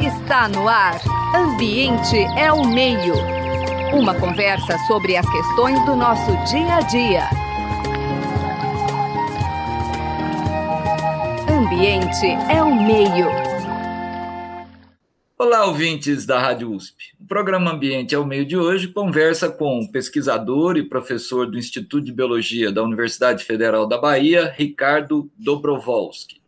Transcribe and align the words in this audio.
Está 0.00 0.48
no 0.48 0.66
ar. 0.66 0.98
Ambiente 1.36 2.16
é 2.38 2.50
o 2.50 2.66
meio. 2.66 3.12
Uma 3.92 4.18
conversa 4.18 4.78
sobre 4.86 5.14
as 5.14 5.30
questões 5.30 5.84
do 5.84 5.94
nosso 5.94 6.30
dia 6.50 6.76
a 6.76 6.80
dia. 6.80 7.28
Ambiente 11.50 12.26
é 12.50 12.62
o 12.62 12.74
meio. 12.74 13.26
Olá, 15.38 15.66
ouvintes 15.66 16.24
da 16.24 16.40
Rádio 16.40 16.72
USP. 16.72 17.12
O 17.20 17.26
programa 17.26 17.72
Ambiente 17.72 18.14
é 18.14 18.18
o 18.18 18.24
Meio 18.24 18.46
de 18.46 18.56
hoje 18.56 18.88
conversa 18.88 19.50
com 19.50 19.80
o 19.80 19.92
pesquisador 19.92 20.78
e 20.78 20.88
professor 20.88 21.46
do 21.46 21.58
Instituto 21.58 22.06
de 22.06 22.12
Biologia 22.12 22.72
da 22.72 22.82
Universidade 22.82 23.44
Federal 23.44 23.86
da 23.86 23.98
Bahia, 23.98 24.50
Ricardo 24.56 25.30
Dobrovolski. 25.36 26.40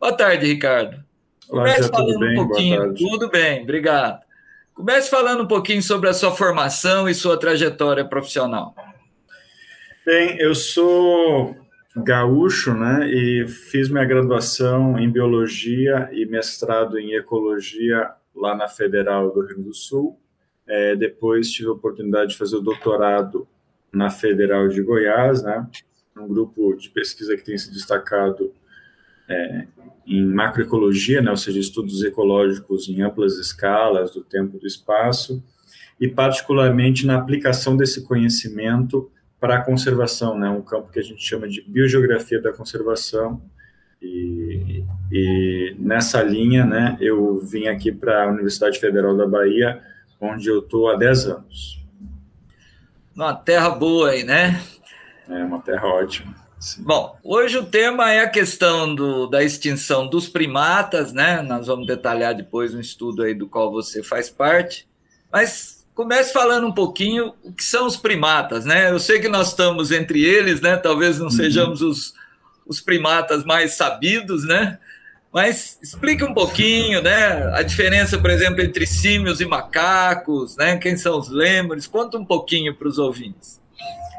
Boa 0.00 0.16
tarde, 0.16 0.46
Ricardo. 0.46 1.11
Olá, 1.52 1.64
Comece 1.64 1.90
falando 1.90 2.06
tudo 2.06 2.18
bem? 2.18 2.32
um 2.32 2.46
pouquinho. 2.46 2.94
Tudo 2.94 3.28
bem, 3.28 3.62
obrigado. 3.62 4.24
Comece 4.72 5.10
falando 5.10 5.42
um 5.42 5.46
pouquinho 5.46 5.82
sobre 5.82 6.08
a 6.08 6.14
sua 6.14 6.30
formação 6.30 7.06
e 7.06 7.14
sua 7.14 7.38
trajetória 7.38 8.06
profissional. 8.06 8.74
Bem, 10.06 10.38
eu 10.40 10.54
sou 10.54 11.54
gaúcho, 11.94 12.72
né, 12.72 13.06
e 13.06 13.46
fiz 13.46 13.90
minha 13.90 14.06
graduação 14.06 14.98
em 14.98 15.12
biologia 15.12 16.08
e 16.10 16.24
mestrado 16.24 16.98
em 16.98 17.12
ecologia 17.16 18.10
lá 18.34 18.56
na 18.56 18.66
Federal 18.66 19.30
do 19.30 19.40
Rio 19.40 19.48
Grande 19.48 19.64
do 19.64 19.74
Sul. 19.74 20.18
É, 20.66 20.96
depois 20.96 21.50
tive 21.50 21.68
a 21.68 21.72
oportunidade 21.72 22.30
de 22.30 22.38
fazer 22.38 22.56
o 22.56 22.62
doutorado 22.62 23.46
na 23.92 24.08
Federal 24.08 24.68
de 24.68 24.80
Goiás, 24.80 25.42
né, 25.42 25.66
um 26.16 26.26
grupo 26.26 26.74
de 26.76 26.88
pesquisa 26.88 27.36
que 27.36 27.44
tem 27.44 27.58
se 27.58 27.70
destacado 27.70 28.54
é, 29.28 29.66
em 30.06 30.26
macroecologia, 30.26 31.22
né, 31.22 31.30
ou 31.30 31.36
seja, 31.36 31.58
estudos 31.58 32.02
ecológicos 32.02 32.88
em 32.88 33.02
amplas 33.02 33.34
escalas 33.38 34.12
do 34.12 34.22
tempo 34.22 34.56
e 34.56 34.60
do 34.60 34.66
espaço, 34.66 35.42
e 36.00 36.08
particularmente 36.08 37.06
na 37.06 37.16
aplicação 37.16 37.76
desse 37.76 38.02
conhecimento 38.02 39.10
para 39.40 39.56
a 39.56 39.60
conservação, 39.60 40.38
né, 40.38 40.48
um 40.48 40.62
campo 40.62 40.90
que 40.90 40.98
a 40.98 41.02
gente 41.02 41.22
chama 41.22 41.48
de 41.48 41.62
biogeografia 41.62 42.40
da 42.40 42.52
conservação, 42.52 43.40
e, 44.00 44.84
e 45.12 45.76
nessa 45.78 46.22
linha, 46.22 46.64
né, 46.66 46.96
eu 47.00 47.38
vim 47.38 47.68
aqui 47.68 47.92
para 47.92 48.24
a 48.24 48.28
Universidade 48.28 48.80
Federal 48.80 49.16
da 49.16 49.26
Bahia, 49.26 49.80
onde 50.20 50.48
eu 50.48 50.58
estou 50.58 50.90
há 50.90 50.96
10 50.96 51.26
anos. 51.26 51.82
Uma 53.14 53.34
terra 53.34 53.70
boa 53.70 54.10
aí, 54.10 54.24
né? 54.24 54.60
É 55.28 55.44
uma 55.44 55.60
terra 55.60 55.86
ótima. 55.86 56.41
Sim. 56.62 56.84
Bom, 56.84 57.18
hoje 57.24 57.58
o 57.58 57.66
tema 57.66 58.12
é 58.12 58.20
a 58.20 58.28
questão 58.28 58.94
do, 58.94 59.26
da 59.26 59.42
extinção 59.42 60.06
dos 60.06 60.28
primatas, 60.28 61.12
né? 61.12 61.42
Nós 61.42 61.66
vamos 61.66 61.88
detalhar 61.88 62.36
depois 62.36 62.72
um 62.72 62.78
estudo 62.78 63.24
aí 63.24 63.34
do 63.34 63.48
qual 63.48 63.72
você 63.72 64.00
faz 64.00 64.30
parte. 64.30 64.86
Mas 65.30 65.84
comece 65.92 66.32
falando 66.32 66.68
um 66.68 66.72
pouquinho 66.72 67.34
o 67.42 67.52
que 67.52 67.64
são 67.64 67.84
os 67.84 67.96
primatas, 67.96 68.64
né? 68.64 68.92
Eu 68.92 69.00
sei 69.00 69.18
que 69.18 69.28
nós 69.28 69.48
estamos 69.48 69.90
entre 69.90 70.24
eles, 70.24 70.60
né? 70.60 70.76
Talvez 70.76 71.18
não 71.18 71.26
uhum. 71.26 71.32
sejamos 71.32 71.82
os, 71.82 72.14
os 72.64 72.80
primatas 72.80 73.44
mais 73.44 73.72
sabidos, 73.72 74.44
né? 74.44 74.78
Mas 75.32 75.80
explique 75.82 76.22
um 76.22 76.32
pouquinho, 76.32 77.02
né? 77.02 77.52
A 77.56 77.62
diferença, 77.62 78.20
por 78.20 78.30
exemplo, 78.30 78.62
entre 78.62 78.86
símios 78.86 79.40
e 79.40 79.46
macacos, 79.46 80.56
né? 80.56 80.76
Quem 80.76 80.96
são 80.96 81.18
os 81.18 81.28
lêmures? 81.28 81.88
Conta 81.88 82.16
um 82.18 82.24
pouquinho 82.24 82.72
para 82.72 82.86
os 82.86 82.98
ouvintes. 82.98 83.61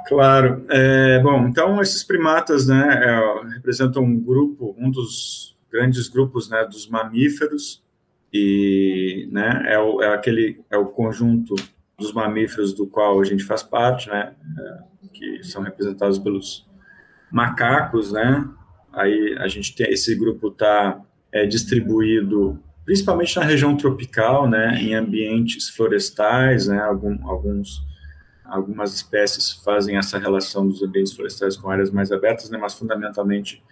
Claro. 0.07 0.65
É, 0.69 1.19
bom, 1.19 1.47
então 1.47 1.81
esses 1.81 2.03
primatas, 2.03 2.67
né, 2.67 3.01
é, 3.03 3.53
representam 3.53 4.03
um 4.03 4.19
grupo, 4.19 4.75
um 4.77 4.89
dos 4.89 5.55
grandes 5.71 6.07
grupos, 6.07 6.49
né, 6.49 6.65
dos 6.65 6.87
mamíferos 6.87 7.83
e, 8.31 9.27
né, 9.31 9.63
é, 9.67 9.79
o, 9.79 10.01
é 10.01 10.13
aquele, 10.13 10.61
é 10.69 10.77
o 10.77 10.85
conjunto 10.85 11.55
dos 11.97 12.11
mamíferos 12.11 12.73
do 12.73 12.85
qual 12.87 13.19
a 13.19 13.23
gente 13.23 13.43
faz 13.43 13.63
parte, 13.63 14.09
né, 14.09 14.33
é, 14.59 15.07
que 15.13 15.43
são 15.43 15.61
representados 15.61 16.19
pelos 16.19 16.67
macacos, 17.31 18.11
né. 18.11 18.47
Aí 18.91 19.35
a 19.39 19.47
gente 19.47 19.75
tem 19.75 19.91
esse 19.91 20.15
grupo 20.15 20.49
está 20.49 21.01
é, 21.31 21.45
distribuído 21.45 22.59
principalmente 22.85 23.37
na 23.37 23.45
região 23.45 23.75
tropical, 23.75 24.49
né, 24.49 24.77
em 24.81 24.93
ambientes 24.93 25.69
florestais, 25.69 26.67
né, 26.67 26.79
algum, 26.79 27.17
alguns 27.27 27.81
Algumas 28.45 28.93
espécies 28.93 29.51
fazem 29.51 29.97
essa 29.97 30.17
relação 30.17 30.67
dos 30.67 30.83
ambientes 30.83 31.13
florestais 31.13 31.55
com 31.55 31.69
áreas 31.69 31.91
mais 31.91 32.11
abertas, 32.11 32.49
né, 32.49 32.57
mas 32.57 32.73
fundamentalmente 32.73 33.63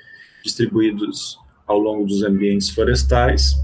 distribuídos 0.43 1.37
ao 1.67 1.77
longo 1.77 2.05
dos 2.05 2.23
ambientes 2.23 2.69
florestais. 2.69 3.55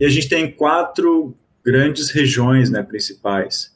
E 0.00 0.04
a 0.04 0.08
gente 0.08 0.28
tem 0.28 0.50
quatro 0.50 1.36
grandes 1.64 2.10
regiões 2.10 2.70
né, 2.70 2.82
principais, 2.82 3.74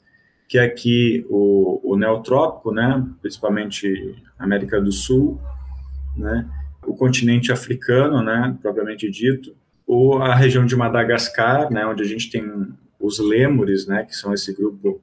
que 0.49 0.59
é 0.59 0.65
aqui 0.65 1.27
o, 1.29 1.81
o 1.93 1.97
neotrópico, 1.97 2.73
né, 2.73 3.07
principalmente 3.21 4.17
América 4.39 4.81
do 4.81 4.93
Sul, 4.93 5.41
né, 6.17 6.49
o 6.87 6.95
continente 6.95 7.53
africano, 7.53 8.23
né, 8.23 8.57
propriamente 8.63 9.11
dito, 9.11 9.55
ou 9.87 10.23
a 10.23 10.35
região 10.35 10.65
de 10.65 10.77
Madagascar, 10.77 11.71
né, 11.73 11.87
onde 11.87 12.03
a 12.03 12.07
gente 12.07 12.31
tem 12.31 12.45
os 13.01 13.19
lêmures, 13.19 13.87
né, 13.87 14.05
que 14.05 14.15
são 14.15 14.33
esse 14.35 14.53
grupo 14.55 15.01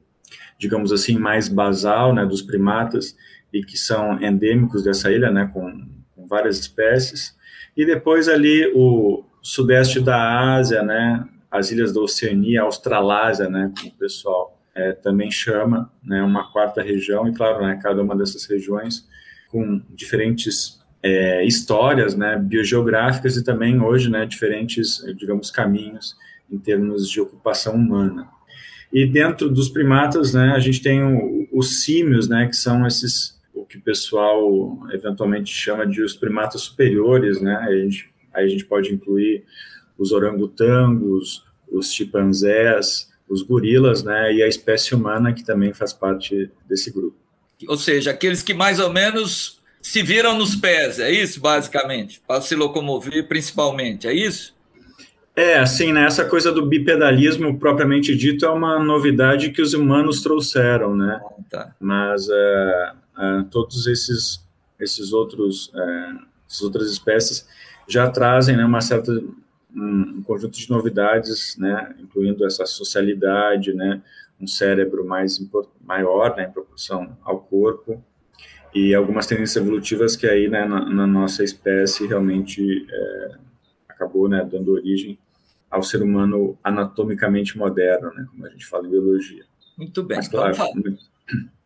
digamos 0.58 0.92
assim, 0.92 1.18
mais 1.18 1.48
basal, 1.48 2.14
né, 2.14 2.26
dos 2.26 2.42
primatas 2.42 3.16
e 3.54 3.64
que 3.64 3.78
são 3.78 4.22
endêmicos 4.22 4.84
dessa 4.84 5.12
ilha, 5.12 5.32
né, 5.32 5.50
com, 5.54 5.88
com 6.16 6.28
várias 6.28 6.60
espécies. 6.60 7.36
E 7.76 7.86
depois 7.86 8.28
ali 8.28 8.72
o 8.76 9.24
sudeste 9.42 10.00
da 10.00 10.56
Ásia, 10.56 10.82
né, 10.84 11.28
as 11.52 11.72
ilhas 11.72 11.94
da 11.94 12.02
Oceania, 12.02 12.62
Australásia, 12.62 13.50
né, 13.50 13.72
como 13.78 13.92
o 13.92 13.98
pessoal 13.98 14.60
é, 14.74 14.92
também 14.92 15.32
chama, 15.32 15.92
né, 16.04 16.22
uma 16.22 16.52
quarta 16.52 16.82
região, 16.82 17.28
e 17.28 17.34
claro, 17.34 17.66
né, 17.66 17.80
cada 17.82 18.02
uma 18.02 18.16
dessas 18.16 18.46
regiões 18.46 19.08
com 19.50 19.82
diferentes 19.90 20.84
é, 21.02 21.46
histórias, 21.46 22.16
né, 22.16 22.36
biogeográficas 22.38 23.38
e 23.38 23.44
também 23.44 23.80
hoje, 23.80 24.10
né, 24.10 24.26
diferentes, 24.26 25.04
digamos, 25.16 25.52
caminhos 25.52 26.16
em 26.50 26.58
termos 26.58 27.10
de 27.10 27.22
ocupação 27.22 27.76
humana. 27.76 28.28
E 28.96 29.06
dentro 29.06 29.50
dos 29.50 29.68
primatas, 29.68 30.34
né, 30.34 30.54
a 30.56 30.60
gente 30.60 30.82
tem 30.82 31.04
o, 31.04 31.50
os 31.52 31.84
símios, 31.84 32.30
né, 32.30 32.48
que 32.48 32.56
são 32.56 32.88
esses 32.88 33.36
o 33.54 33.66
que 33.66 33.78
o 33.78 33.82
pessoal 33.82 34.80
eventualmente 34.94 35.54
chama 35.54 35.86
de 35.86 36.02
os 36.02 36.14
primatas 36.14 36.62
superiores, 36.62 37.42
né? 37.42 37.56
A 37.56 37.72
gente, 37.74 38.10
aí 38.34 38.46
a 38.46 38.48
gente 38.48 38.64
pode 38.64 38.94
incluir 38.94 39.44
os 39.98 40.14
orangotangos, 40.14 41.44
os 41.70 41.92
chimpanzés, 41.92 43.12
os 43.28 43.42
gorilas, 43.42 44.02
né? 44.04 44.34
E 44.34 44.42
a 44.42 44.48
espécie 44.48 44.96
humana 44.96 45.34
que 45.34 45.44
também 45.44 45.74
faz 45.74 45.92
parte 45.92 46.50
desse 46.66 46.90
grupo. 46.92 47.18
Ou 47.68 47.78
seja, 47.78 48.12
aqueles 48.12 48.42
que 48.42 48.54
mais 48.54 48.80
ou 48.80 48.92
menos 48.92 49.60
se 49.82 50.02
viram 50.02 50.38
nos 50.38 50.56
pés, 50.56 51.00
é 51.00 51.12
isso, 51.12 51.42
basicamente, 51.42 52.22
para 52.26 52.42
se 52.42 52.56
locomover 52.56 53.28
principalmente, 53.28 54.08
é 54.08 54.14
isso? 54.14 54.55
É, 55.36 55.60
assim, 55.60 55.92
né, 55.92 56.06
essa 56.06 56.24
coisa 56.24 56.50
do 56.50 56.66
bipedalismo 56.66 57.60
propriamente 57.60 58.16
dito 58.16 58.46
é 58.46 58.50
uma 58.50 58.80
novidade 58.80 59.52
que 59.52 59.62
os 59.62 59.74
humanos 59.74 60.22
trouxeram, 60.22 60.96
né? 60.96 61.20
Ah, 61.22 61.44
tá. 61.50 61.76
Mas 61.78 62.30
é, 62.30 62.92
é, 63.18 63.46
todos 63.52 63.86
esses, 63.86 64.42
esses 64.80 65.12
outros, 65.12 65.74
é, 65.76 66.12
essas 66.50 66.62
outras 66.62 66.90
espécies 66.90 67.46
já 67.86 68.10
trazem 68.10 68.56
né, 68.56 68.64
uma 68.64 68.80
certa 68.80 69.12
um, 69.12 70.20
um, 70.20 70.24
conjunto 70.24 70.58
de 70.58 70.70
novidades, 70.70 71.58
né, 71.58 71.94
incluindo 72.00 72.46
essa 72.46 72.66
socialidade, 72.66 73.74
né, 73.74 74.02
um 74.40 74.48
cérebro 74.48 75.06
mais 75.06 75.38
maior, 75.84 76.34
né, 76.38 76.46
em 76.46 76.52
proporção 76.52 77.18
ao 77.24 77.42
corpo, 77.42 78.02
e 78.74 78.96
algumas 78.96 79.28
tendências 79.28 79.62
evolutivas 79.62 80.16
que 80.16 80.28
aí, 80.28 80.48
né, 80.48 80.64
na, 80.64 80.90
na 80.90 81.06
nossa 81.06 81.44
espécie 81.44 82.08
realmente 82.08 82.88
é, 82.90 83.32
acabou, 83.90 84.30
né, 84.30 84.48
dando 84.50 84.72
origem 84.72 85.20
ao 85.76 85.84
ser 85.84 86.02
humano 86.02 86.58
anatomicamente 86.64 87.58
moderno, 87.58 88.14
né, 88.14 88.26
como 88.32 88.46
a 88.46 88.50
gente 88.50 88.66
fala 88.66 88.88
em 88.88 88.92
biologia. 88.92 89.44
Muito 89.78 90.02
bem. 90.04 90.18
Mas, 90.18 90.28
claro, 90.28 90.56
vamos, 90.56 90.58
falar, 90.58 90.98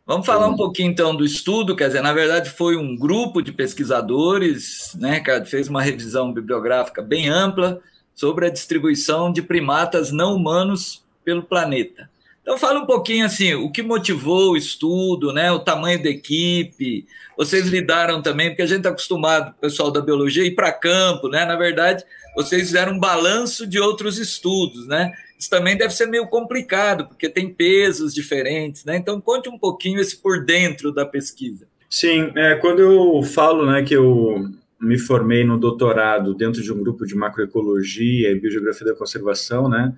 vamos 0.06 0.26
falar 0.26 0.48
um 0.48 0.56
pouquinho 0.56 0.92
então 0.92 1.16
do 1.16 1.24
estudo, 1.24 1.76
quer 1.76 1.88
dizer, 1.88 2.02
na 2.02 2.12
verdade 2.12 2.50
foi 2.50 2.76
um 2.76 2.96
grupo 2.98 3.42
de 3.42 3.52
pesquisadores, 3.52 4.96
né, 5.00 5.20
que 5.20 5.46
fez 5.46 5.68
uma 5.68 5.82
revisão 5.82 6.34
bibliográfica 6.34 7.02
bem 7.02 7.30
ampla 7.30 7.80
sobre 8.16 8.48
a 8.48 8.50
distribuição 8.50 9.32
de 9.32 9.42
primatas 9.42 10.12
não 10.12 10.36
humanos 10.36 11.06
pelo 11.24 11.44
planeta. 11.44 12.10
Então 12.50 12.58
fala 12.58 12.80
um 12.80 12.86
pouquinho 12.88 13.28
assim, 13.28 13.54
o 13.54 13.70
que 13.70 13.84
motivou 13.84 14.54
o 14.54 14.58
estudo, 14.58 15.32
né, 15.32 15.52
o 15.52 15.60
tamanho 15.60 16.02
da 16.02 16.10
equipe, 16.10 17.06
vocês 17.38 17.68
lidaram 17.68 18.24
também, 18.24 18.50
porque 18.50 18.64
a 18.64 18.66
gente 18.66 18.80
está 18.80 18.90
acostumado, 18.90 19.52
o 19.52 19.62
pessoal 19.62 19.92
da 19.92 20.02
biologia, 20.02 20.44
ir 20.44 20.56
para 20.56 20.72
campo, 20.72 21.30
né, 21.30 21.46
na 21.46 21.56
verdade 21.56 22.04
vocês 22.36 22.64
fizeram 22.64 22.94
um 22.94 23.00
balanço 23.00 23.68
de 23.68 23.80
outros 23.80 24.18
estudos, 24.18 24.88
né? 24.88 25.12
Isso 25.38 25.48
também 25.48 25.78
deve 25.78 25.94
ser 25.94 26.08
meio 26.08 26.26
complicado, 26.26 27.06
porque 27.06 27.30
tem 27.30 27.54
pesos 27.54 28.16
diferentes, 28.16 28.84
né? 28.84 28.98
Então, 28.98 29.22
conte 29.22 29.48
um 29.48 29.58
pouquinho 29.58 30.00
esse 30.00 30.18
por 30.18 30.44
dentro 30.44 30.92
da 30.92 31.06
pesquisa. 31.06 31.68
Sim, 31.88 32.32
é, 32.36 32.56
quando 32.56 32.80
eu 32.80 33.22
falo 33.22 33.66
né, 33.66 33.84
que 33.84 33.96
eu 33.96 34.50
me 34.82 34.98
formei 34.98 35.44
no 35.44 35.60
doutorado 35.60 36.34
dentro 36.34 36.64
de 36.64 36.72
um 36.72 36.80
grupo 36.80 37.06
de 37.06 37.16
macroecologia 37.16 38.32
e 38.32 38.40
biogeografia 38.40 38.88
da 38.88 38.96
conservação, 38.96 39.70
né? 39.70 39.94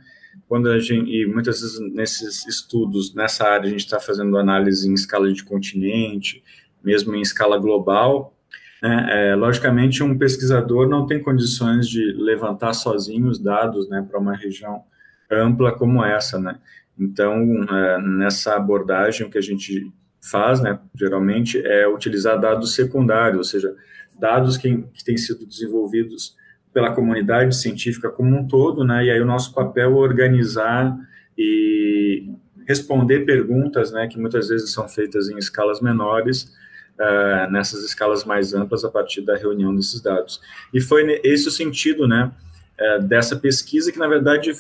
Quando 0.48 0.70
a 0.70 0.80
gente, 0.80 1.10
e 1.10 1.26
muitas 1.26 1.62
vezes 1.62 1.80
nesses 1.94 2.46
estudos, 2.46 3.14
nessa 3.14 3.46
área, 3.48 3.68
a 3.68 3.70
gente 3.70 3.86
está 3.86 4.00
fazendo 4.00 4.38
análise 4.38 4.90
em 4.90 4.94
escala 4.94 5.32
de 5.32 5.44
continente, 5.44 6.44
mesmo 6.84 7.16
em 7.16 7.22
escala 7.22 7.58
global. 7.58 8.36
Né? 8.82 9.32
É, 9.32 9.36
logicamente, 9.36 10.04
um 10.04 10.18
pesquisador 10.18 10.90
não 10.90 11.06
tem 11.06 11.22
condições 11.22 11.88
de 11.88 12.14
levantar 12.14 12.74
sozinho 12.74 13.28
os 13.28 13.40
dados 13.40 13.88
né, 13.90 14.06
para 14.10 14.20
uma 14.20 14.36
região 14.36 14.84
ampla 15.30 15.72
como 15.72 16.04
essa. 16.04 16.40
Né? 16.40 16.60
Então, 17.00 17.64
é, 17.70 18.02
nessa 18.02 18.56
abordagem, 18.56 19.26
o 19.26 19.30
que 19.30 19.38
a 19.38 19.42
gente 19.42 19.92
faz, 20.22 20.62
né, 20.62 20.80
geralmente, 20.96 21.60
é 21.66 21.88
utilizar 21.88 22.40
dados 22.40 22.76
secundários, 22.76 23.38
ou 23.38 23.44
seja, 23.44 23.76
dados 24.20 24.58
que, 24.58 24.84
que 24.94 25.04
têm 25.04 25.18
sido 25.18 25.46
desenvolvidos 25.46 26.36
pela 26.74 26.92
comunidade 26.94 27.56
científica 27.56 28.10
como 28.10 28.36
um 28.36 28.48
todo, 28.48 28.84
né, 28.84 29.06
e 29.06 29.12
aí 29.12 29.22
o 29.22 29.26
nosso 29.26 29.54
papel 29.54 29.92
é 29.92 29.94
organizar 29.94 30.98
e 31.38 32.30
responder 32.68 33.26
perguntas, 33.26 33.92
né, 33.92 34.08
que 34.08 34.20
muitas 34.20 34.48
vezes 34.48 34.72
são 34.72 34.88
feitas 34.88 35.30
em 35.30 35.38
escalas 35.38 35.82
menores, 35.82 36.54
uh, 36.98 37.52
nessas 37.52 37.84
escalas 37.84 38.24
mais 38.24 38.54
amplas 38.54 38.86
a 38.86 38.90
partir 38.90 39.22
da 39.22 39.36
reunião 39.36 39.76
desses 39.76 40.02
dados. 40.02 40.40
E 40.74 40.80
foi 40.80 41.20
esse 41.24 41.48
o 41.48 41.52
sentido, 41.52 42.08
né, 42.08 42.32
uh, 42.80 43.04
dessa 43.04 43.36
pesquisa 43.36 43.92
que, 43.92 44.00
na 44.00 44.08
verdade, 44.08 44.54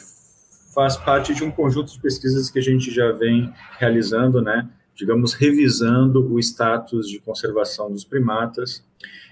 faz 0.74 0.98
parte 0.98 1.34
de 1.34 1.44
um 1.44 1.52
conjunto 1.52 1.94
de 1.94 2.00
pesquisas 2.00 2.50
que 2.50 2.60
a 2.60 2.62
gente 2.62 2.92
já 2.92 3.12
vem 3.12 3.54
realizando, 3.78 4.42
né, 4.42 4.68
digamos, 5.01 5.33
revisando 5.33 6.31
o 6.31 6.39
status 6.39 7.09
de 7.09 7.19
conservação 7.19 7.92
dos 7.92 8.03
primatas 8.03 8.86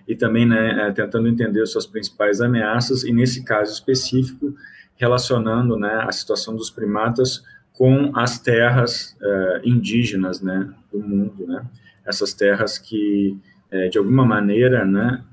e 0.07 0.15
também 0.15 0.43
né, 0.43 0.87
é, 0.87 0.91
tentando 0.91 1.27
entender 1.27 1.63
suas 1.67 1.85
principais 1.85 2.41
ameaças, 2.41 3.03
e 3.03 3.13
nesse 3.13 3.43
caso 3.43 3.71
específico, 3.71 4.55
relacionando 4.95 5.77
né, 5.77 6.03
a 6.07 6.11
situação 6.11 6.55
dos 6.55 6.71
primatas 6.71 7.43
com 7.73 8.11
as 8.15 8.39
terras 8.39 9.15
uh, 9.21 9.61
indígenas 9.63 10.41
né, 10.41 10.67
do 10.91 10.99
mundo, 10.99 11.45
né, 11.45 11.63
essas 12.03 12.33
terras 12.33 12.79
que, 12.79 13.37
uh, 13.71 13.89
de 13.89 13.99
alguma 13.99 14.25
maneira, 14.25 14.83
né, 14.83 15.23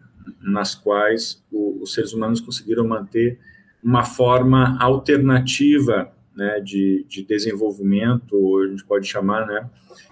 nas 0.43 0.75
quais 0.75 1.43
o, 1.51 1.83
os 1.83 1.95
seres 1.95 2.13
humanos 2.13 2.43
conseguiram 2.43 2.87
manter 2.87 3.41
uma 3.83 4.05
forma 4.05 4.77
alternativa 4.79 6.13
né, 6.37 6.61
de, 6.61 7.05
de 7.09 7.25
desenvolvimento, 7.25 8.59
a 8.59 8.69
gente 8.69 8.85
pode 8.85 9.07
chamar 9.07 9.47
né, 9.47 9.69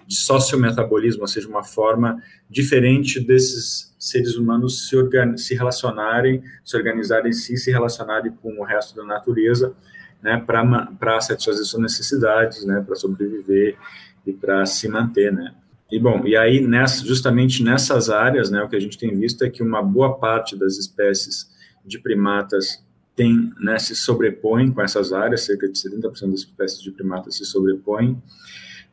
de 0.07 0.15
sociometabolismo, 0.15 1.21
ou 1.21 1.27
seja, 1.27 1.47
uma 1.47 1.63
forma 1.63 2.21
diferente 2.49 3.19
desses 3.19 3.95
seres 3.99 4.35
humanos 4.35 4.89
se, 4.89 4.95
se 5.37 5.53
relacionarem, 5.53 6.41
se 6.63 6.75
organizarem 6.75 7.29
em 7.29 7.33
si, 7.33 7.55
se 7.57 7.71
relacionarem 7.71 8.31
com 8.41 8.59
o 8.59 8.63
resto 8.63 8.95
da 8.95 9.03
natureza, 9.03 9.75
né, 10.21 10.43
para 10.43 11.21
satisfazer 11.21 11.63
suas 11.63 11.81
necessidades, 11.81 12.65
né, 12.65 12.83
para 12.85 12.95
sobreviver 12.95 13.77
e 14.25 14.33
para 14.33 14.65
se 14.65 14.87
manter, 14.87 15.31
né. 15.31 15.53
E 15.91 15.99
bom, 15.99 16.25
e 16.25 16.35
aí 16.35 16.65
nessa, 16.65 17.05
justamente 17.05 17.63
nessas 17.63 18.09
áreas, 18.09 18.49
né, 18.49 18.63
o 18.63 18.67
que 18.67 18.75
a 18.75 18.79
gente 18.79 18.97
tem 18.97 19.15
visto 19.15 19.43
é 19.43 19.49
que 19.49 19.61
uma 19.61 19.83
boa 19.83 20.17
parte 20.17 20.57
das 20.57 20.77
espécies 20.77 21.53
de 21.85 21.99
primatas 21.99 22.83
tem, 23.15 23.51
né, 23.59 23.79
se 23.79 23.95
sobrepõem 23.95 24.71
com 24.71 24.81
essas 24.81 25.13
áreas, 25.13 25.45
cerca 25.45 25.67
de 25.67 25.79
70% 25.79 26.31
das 26.31 26.41
espécies 26.41 26.81
de 26.81 26.91
primatas 26.91 27.37
se 27.37 27.45
sobrepõem. 27.45 28.21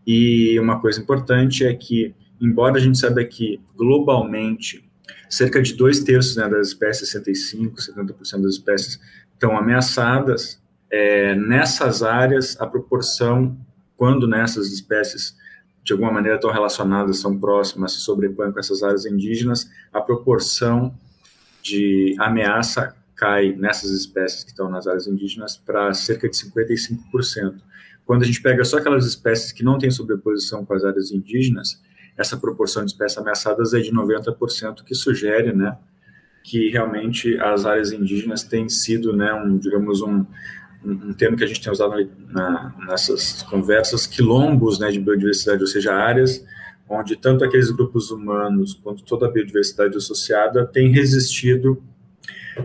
E 0.06 0.58
uma 0.60 0.80
coisa 0.80 1.00
importante 1.00 1.64
é 1.64 1.74
que, 1.74 2.14
embora 2.40 2.76
a 2.76 2.80
gente 2.80 2.98
saiba 2.98 3.24
que 3.24 3.60
globalmente 3.76 4.88
cerca 5.28 5.60
de 5.60 5.74
dois 5.74 6.00
terços 6.00 6.36
né, 6.36 6.48
das 6.48 6.69
espécies, 6.69 7.12
65%, 7.12 7.74
70% 7.74 8.42
das 8.42 8.52
espécies 8.52 9.00
estão 9.32 9.56
ameaçadas, 9.56 10.62
é, 10.90 11.34
nessas 11.34 12.02
áreas 12.02 12.60
a 12.60 12.66
proporção, 12.66 13.56
quando 13.96 14.28
nessas 14.28 14.70
espécies 14.72 15.36
de 15.82 15.92
alguma 15.92 16.12
maneira 16.12 16.36
estão 16.36 16.52
relacionadas, 16.52 17.19
são 17.19 17.38
próximas, 17.38 17.92
se 17.92 18.00
sobrepõem 18.00 18.52
com 18.52 18.60
essas 18.60 18.82
áreas 18.82 19.04
indígenas, 19.04 19.69
a 19.92 20.00
proporção 20.00 20.94
de 21.60 22.14
ameaça 22.19 22.94
cai 23.17 23.53
nessas 23.53 23.91
espécies 23.91 24.44
que 24.44 24.50
estão 24.50 24.70
nas 24.70 24.87
áreas 24.87 25.06
indígenas 25.06 25.56
para 25.56 25.93
cerca 25.94 26.29
de 26.29 26.37
55%. 26.37 27.56
Quando 28.05 28.23
a 28.23 28.26
gente 28.26 28.43
pega 28.43 28.64
só 28.64 28.79
aquelas 28.79 29.06
espécies 29.06 29.53
que 29.53 29.62
não 29.62 29.79
têm 29.79 29.91
sobreposição 29.91 30.64
com 30.64 30.75
as 30.75 30.85
áreas 30.85 31.12
indígenas, 31.12 31.81
essa 32.17 32.37
proporção 32.37 32.85
de 32.85 32.93
espécies 32.93 33.19
ameaçadas 33.19 33.73
é 33.75 33.81
de 33.81 33.93
90%, 33.93 34.82
que 34.85 34.94
sugere, 34.94 35.53
né, 35.53 35.76
que 36.43 36.69
realmente 36.70 37.38
as 37.38 37.64
áreas 37.64 37.93
indígenas 37.93 38.43
têm 38.43 38.69
sido, 38.69 39.17
né, 39.17 39.32
um, 39.32 39.56
digamos, 39.56 40.03
um, 40.03 40.26
um 40.85 41.12
termo 41.12 41.37
que 41.37 41.44
a 41.44 41.47
gente 41.47 41.62
tem 41.62 41.73
usado 41.73 41.94
na, 42.29 42.75
nessas 42.88 43.43
conversas, 43.43 44.06
quilombos, 44.06 44.79
né, 44.79 44.91
de 44.91 44.99
biodiversidade, 44.99 45.61
ou 45.61 45.69
seja, 45.69 45.94
áreas 45.94 46.44
onde 46.88 47.17
tanto 47.17 47.44
aqueles 47.44 47.70
grupos 47.70 48.11
humanos 48.11 48.75
quanto 48.75 49.03
toda 49.05 49.26
a 49.26 49.31
biodiversidade 49.31 49.97
associada 49.97 50.67
tem 50.67 50.91
resistido 50.91 51.82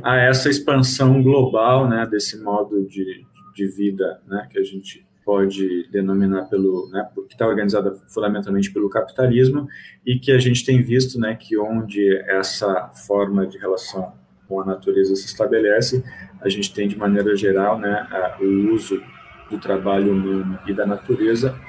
a 0.04 0.18
essa 0.18 0.50
expansão 0.50 1.22
global, 1.22 1.88
né, 1.88 2.06
desse 2.10 2.42
modo 2.42 2.86
de, 2.86 3.26
de 3.56 3.68
vida, 3.68 4.22
né, 4.28 4.48
que 4.50 4.60
a 4.60 4.64
gente 4.64 5.06
pode 5.26 5.90
denominar 5.92 6.46
pelo, 6.46 6.90
né, 6.90 7.06
que 7.28 7.34
está 7.34 7.46
organizada 7.46 7.94
fundamentalmente 8.08 8.72
pelo 8.72 8.90
capitalismo 8.90 9.68
e 10.06 10.18
que 10.18 10.32
a 10.32 10.40
gente 10.40 10.66
tem 10.66 10.82
visto, 10.82 11.20
né, 11.20 11.36
que 11.36 11.58
onde 11.58 12.16
essa 12.28 12.90
forma 13.08 13.46
de 13.46 13.58
relação 13.58 14.14
com 14.48 14.62
a 14.62 14.66
natureza 14.66 15.14
se 15.16 15.26
estabelece, 15.26 16.04
a 16.40 16.48
gente 16.48 16.74
tem 16.74 16.88
de 16.88 16.98
maneira 16.98 17.36
geral, 17.36 17.78
né, 17.78 18.08
o 18.40 18.74
uso 18.74 19.02
do 19.50 19.58
trabalho 19.58 20.14
humano 20.14 20.60
e 20.66 20.74
da 20.74 20.86
natureza 20.86 21.60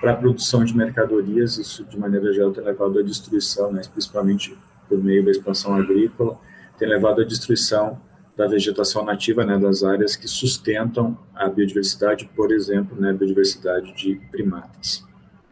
para 0.00 0.12
a 0.12 0.16
produção 0.16 0.64
de 0.64 0.76
mercadorias, 0.76 1.58
isso 1.58 1.84
de 1.84 1.98
maneira 1.98 2.32
geral 2.32 2.52
tem 2.52 2.64
levado 2.64 2.98
à 2.98 3.02
destruição, 3.02 3.72
né, 3.72 3.82
principalmente 3.92 4.56
por 4.88 5.02
meio 5.02 5.24
da 5.24 5.30
expansão 5.30 5.74
agrícola, 5.74 6.38
tem 6.78 6.88
levado 6.88 7.20
à 7.20 7.24
destruição 7.24 8.00
da 8.36 8.46
vegetação 8.48 9.04
nativa, 9.04 9.44
né, 9.44 9.58
das 9.58 9.84
áreas 9.84 10.16
que 10.16 10.26
sustentam 10.26 11.16
a 11.34 11.48
biodiversidade, 11.48 12.28
por 12.34 12.52
exemplo, 12.52 13.00
né, 13.00 13.10
a 13.10 13.12
biodiversidade 13.12 13.94
de 13.94 14.16
primatas. 14.30 15.04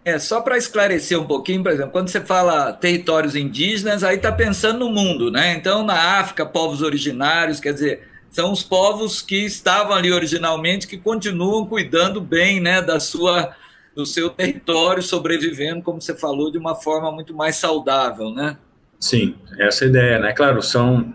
É, 0.04 0.18
só 0.18 0.40
para 0.40 0.58
esclarecer 0.58 1.18
um 1.20 1.24
pouquinho, 1.24 1.62
por 1.62 1.70
exemplo, 1.70 1.92
quando 1.92 2.08
você 2.08 2.20
fala 2.20 2.72
territórios 2.72 3.36
indígenas, 3.36 4.02
aí 4.02 4.16
está 4.16 4.32
pensando 4.32 4.80
no 4.80 4.90
mundo, 4.90 5.30
né? 5.30 5.54
Então, 5.54 5.84
na 5.84 6.18
África, 6.18 6.44
povos 6.44 6.82
originários, 6.82 7.60
quer 7.60 7.72
dizer, 7.72 8.08
são 8.28 8.50
os 8.50 8.64
povos 8.64 9.22
que 9.22 9.46
estavam 9.46 9.94
ali 9.94 10.10
originalmente, 10.10 10.88
que 10.88 10.98
continuam 10.98 11.66
cuidando 11.66 12.20
bem, 12.20 12.60
né, 12.60 12.82
da 12.82 12.98
sua, 12.98 13.54
do 13.94 14.04
seu 14.04 14.28
território, 14.28 15.04
sobrevivendo, 15.04 15.82
como 15.82 16.00
você 16.00 16.16
falou, 16.16 16.50
de 16.50 16.58
uma 16.58 16.74
forma 16.74 17.12
muito 17.12 17.32
mais 17.32 17.54
saudável, 17.54 18.30
né? 18.34 18.56
Sim, 18.98 19.36
essa 19.56 19.84
é 19.84 19.86
a 19.86 19.90
ideia, 19.90 20.18
né? 20.18 20.32
Claro, 20.32 20.60
são 20.62 21.14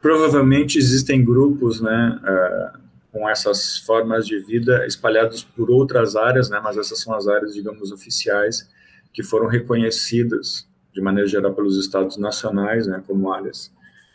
provavelmente 0.00 0.78
existem 0.78 1.24
grupos, 1.24 1.80
né, 1.80 2.20
uh, 2.22 2.80
com 3.12 3.28
essas 3.28 3.78
formas 3.78 4.26
de 4.26 4.38
vida 4.38 4.86
espalhados 4.86 5.42
por 5.42 5.70
outras 5.70 6.14
áreas, 6.14 6.48
né? 6.48 6.60
Mas 6.62 6.76
essas 6.76 7.00
são 7.00 7.14
as 7.14 7.26
áreas, 7.26 7.54
digamos, 7.54 7.90
oficiais 7.90 8.68
que 9.12 9.22
foram 9.22 9.46
reconhecidas 9.46 10.68
de 10.92 11.00
maneira 11.00 11.28
geral 11.28 11.52
pelos 11.52 11.76
estados 11.76 12.16
nacionais, 12.16 12.86
né, 12.86 13.02
como 13.06 13.32
áreas 13.32 13.72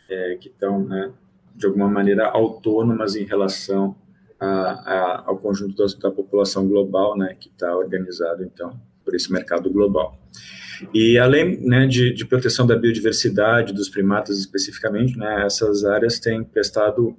é, 0.08 0.36
que 0.40 0.48
estão, 0.48 0.84
né, 0.84 1.12
de 1.54 1.66
alguma 1.66 1.88
maneira 1.88 2.26
autônomas 2.28 3.16
em 3.16 3.24
relação 3.24 3.96
a, 4.38 4.46
a, 4.46 5.24
ao 5.26 5.38
conjunto 5.38 5.74
da, 5.76 5.86
da 6.00 6.10
população 6.10 6.68
global, 6.68 7.16
né, 7.16 7.34
que 7.38 7.48
está 7.48 7.74
organizado 7.74 8.42
então 8.44 8.78
por 9.04 9.14
esse 9.14 9.32
mercado 9.32 9.70
global. 9.70 10.18
E 10.92 11.18
além 11.18 11.60
né, 11.60 11.86
de, 11.86 12.12
de, 12.12 12.24
proteção 12.24 12.66
da 12.66 12.76
biodiversidade, 12.76 13.72
dos 13.72 13.88
primatas 13.88 14.38
especificamente, 14.38 15.16
né, 15.16 15.44
essas 15.46 15.84
áreas 15.84 16.18
têm 16.18 16.42
prestado 16.44 17.16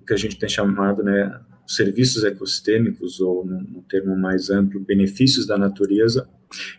o 0.00 0.04
que 0.06 0.12
a 0.12 0.16
gente 0.16 0.38
tem 0.38 0.48
chamado 0.48 1.02
né, 1.02 1.40
serviços 1.66 2.24
ecossistêmicos, 2.24 3.20
ou 3.20 3.44
num 3.44 3.82
termo 3.82 4.16
mais 4.16 4.50
amplo, 4.50 4.80
benefícios 4.80 5.46
da 5.46 5.58
natureza, 5.58 6.28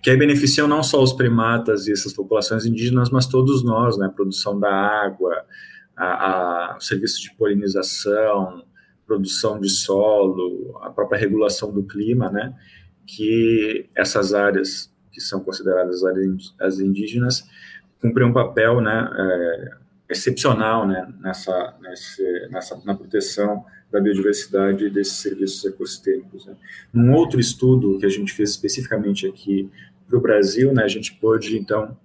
que 0.02 0.10
aí 0.10 0.18
beneficiam 0.18 0.68
não 0.68 0.82
só 0.82 1.02
os 1.02 1.14
primatas 1.14 1.88
e 1.88 1.92
essas 1.92 2.12
populações 2.12 2.66
indígenas, 2.66 3.10
mas 3.10 3.28
todos 3.28 3.64
nós, 3.64 3.98
né, 3.98 4.08
a 4.08 4.10
produção 4.10 4.60
da 4.60 4.72
água, 4.72 5.46
a, 5.96 6.74
a, 6.74 6.78
o 6.78 6.82
serviço 6.82 7.22
de 7.22 7.36
polinização, 7.36 8.64
produção 9.06 9.60
de 9.60 9.70
solo, 9.70 10.80
a 10.82 10.90
própria 10.90 11.20
regulação 11.20 11.72
do 11.72 11.84
clima, 11.84 12.32
né, 12.32 12.54
que 13.06 13.88
essas 13.96 14.34
áreas 14.34 14.92
que 15.20 15.26
são 15.26 15.42
consideradas 15.42 16.02
as 16.60 16.80
indígenas, 16.80 17.48
cumprem 18.02 18.28
um 18.28 18.34
papel 18.34 18.80
né, 18.80 19.10
é, 19.14 19.72
excepcional 20.10 20.88
né, 20.88 21.08
nessa, 21.20 21.76
nessa, 22.50 22.82
na 22.86 22.96
proteção 22.96 23.66
da 23.92 24.00
biodiversidade 24.00 24.86
e 24.86 24.90
desses 24.90 25.18
serviços 25.18 25.66
ecossistêmicos. 25.66 26.46
Né. 26.46 26.56
Num 26.94 27.14
outro 27.14 27.40
estudo 27.40 27.98
que 27.98 28.06
a 28.06 28.10
gente 28.10 28.34
fez 28.34 28.52
especificamente 28.52 29.28
aqui 29.28 29.70
para 30.08 30.18
o 30.18 30.22
Brasil, 30.22 30.74
né, 30.74 30.84
a 30.84 30.88
gente 30.88 31.14
pôde, 31.16 31.58
então, 31.58 31.98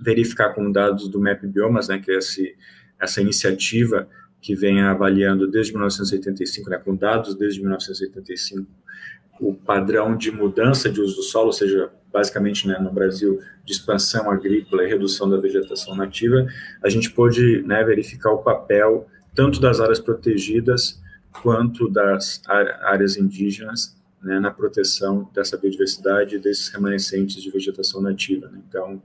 verificar 0.00 0.52
com 0.52 0.70
dados 0.70 1.08
do 1.08 1.20
MAP 1.20 1.44
Biomas, 1.44 1.88
né, 1.88 1.98
que 1.98 2.10
é 2.10 2.18
esse, 2.18 2.56
essa 3.00 3.20
iniciativa 3.20 4.08
que 4.40 4.56
vem 4.56 4.82
avaliando 4.82 5.48
desde 5.48 5.72
1985, 5.72 6.68
né, 6.68 6.78
com 6.78 6.96
dados 6.96 7.36
desde 7.36 7.60
1985, 7.60 8.66
o 9.40 9.54
padrão 9.54 10.16
de 10.16 10.30
mudança 10.30 10.90
de 10.90 11.00
uso 11.00 11.16
do 11.16 11.22
solo, 11.22 11.46
ou 11.46 11.52
seja, 11.52 11.90
basicamente 12.12 12.68
né, 12.68 12.78
no 12.78 12.92
Brasil, 12.92 13.40
de 13.64 13.72
expansão 13.72 14.30
agrícola 14.30 14.84
e 14.84 14.88
redução 14.88 15.28
da 15.28 15.38
vegetação 15.38 15.96
nativa, 15.96 16.46
a 16.82 16.88
gente 16.88 17.10
pôde 17.10 17.62
né, 17.62 17.82
verificar 17.82 18.30
o 18.30 18.38
papel 18.38 19.06
tanto 19.34 19.60
das 19.60 19.80
áreas 19.80 19.98
protegidas 19.98 21.00
quanto 21.32 21.88
das 21.88 22.42
áreas 22.46 23.16
indígenas 23.16 23.96
né, 24.22 24.38
na 24.38 24.50
proteção 24.50 25.28
dessa 25.34 25.56
biodiversidade 25.56 26.36
e 26.36 26.38
desses 26.38 26.68
remanescentes 26.68 27.42
de 27.42 27.50
vegetação 27.50 28.00
nativa. 28.00 28.48
Né? 28.48 28.60
Então, 28.68 29.02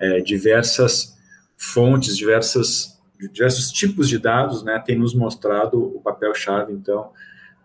é, 0.00 0.20
diversas 0.20 1.16
fontes, 1.56 2.16
diversas, 2.16 3.00
diversos 3.32 3.70
tipos 3.70 4.08
de 4.08 4.18
dados 4.18 4.62
né, 4.62 4.82
têm 4.84 4.98
nos 4.98 5.14
mostrado 5.14 5.80
o 5.80 6.00
papel-chave, 6.00 6.72
então, 6.72 7.12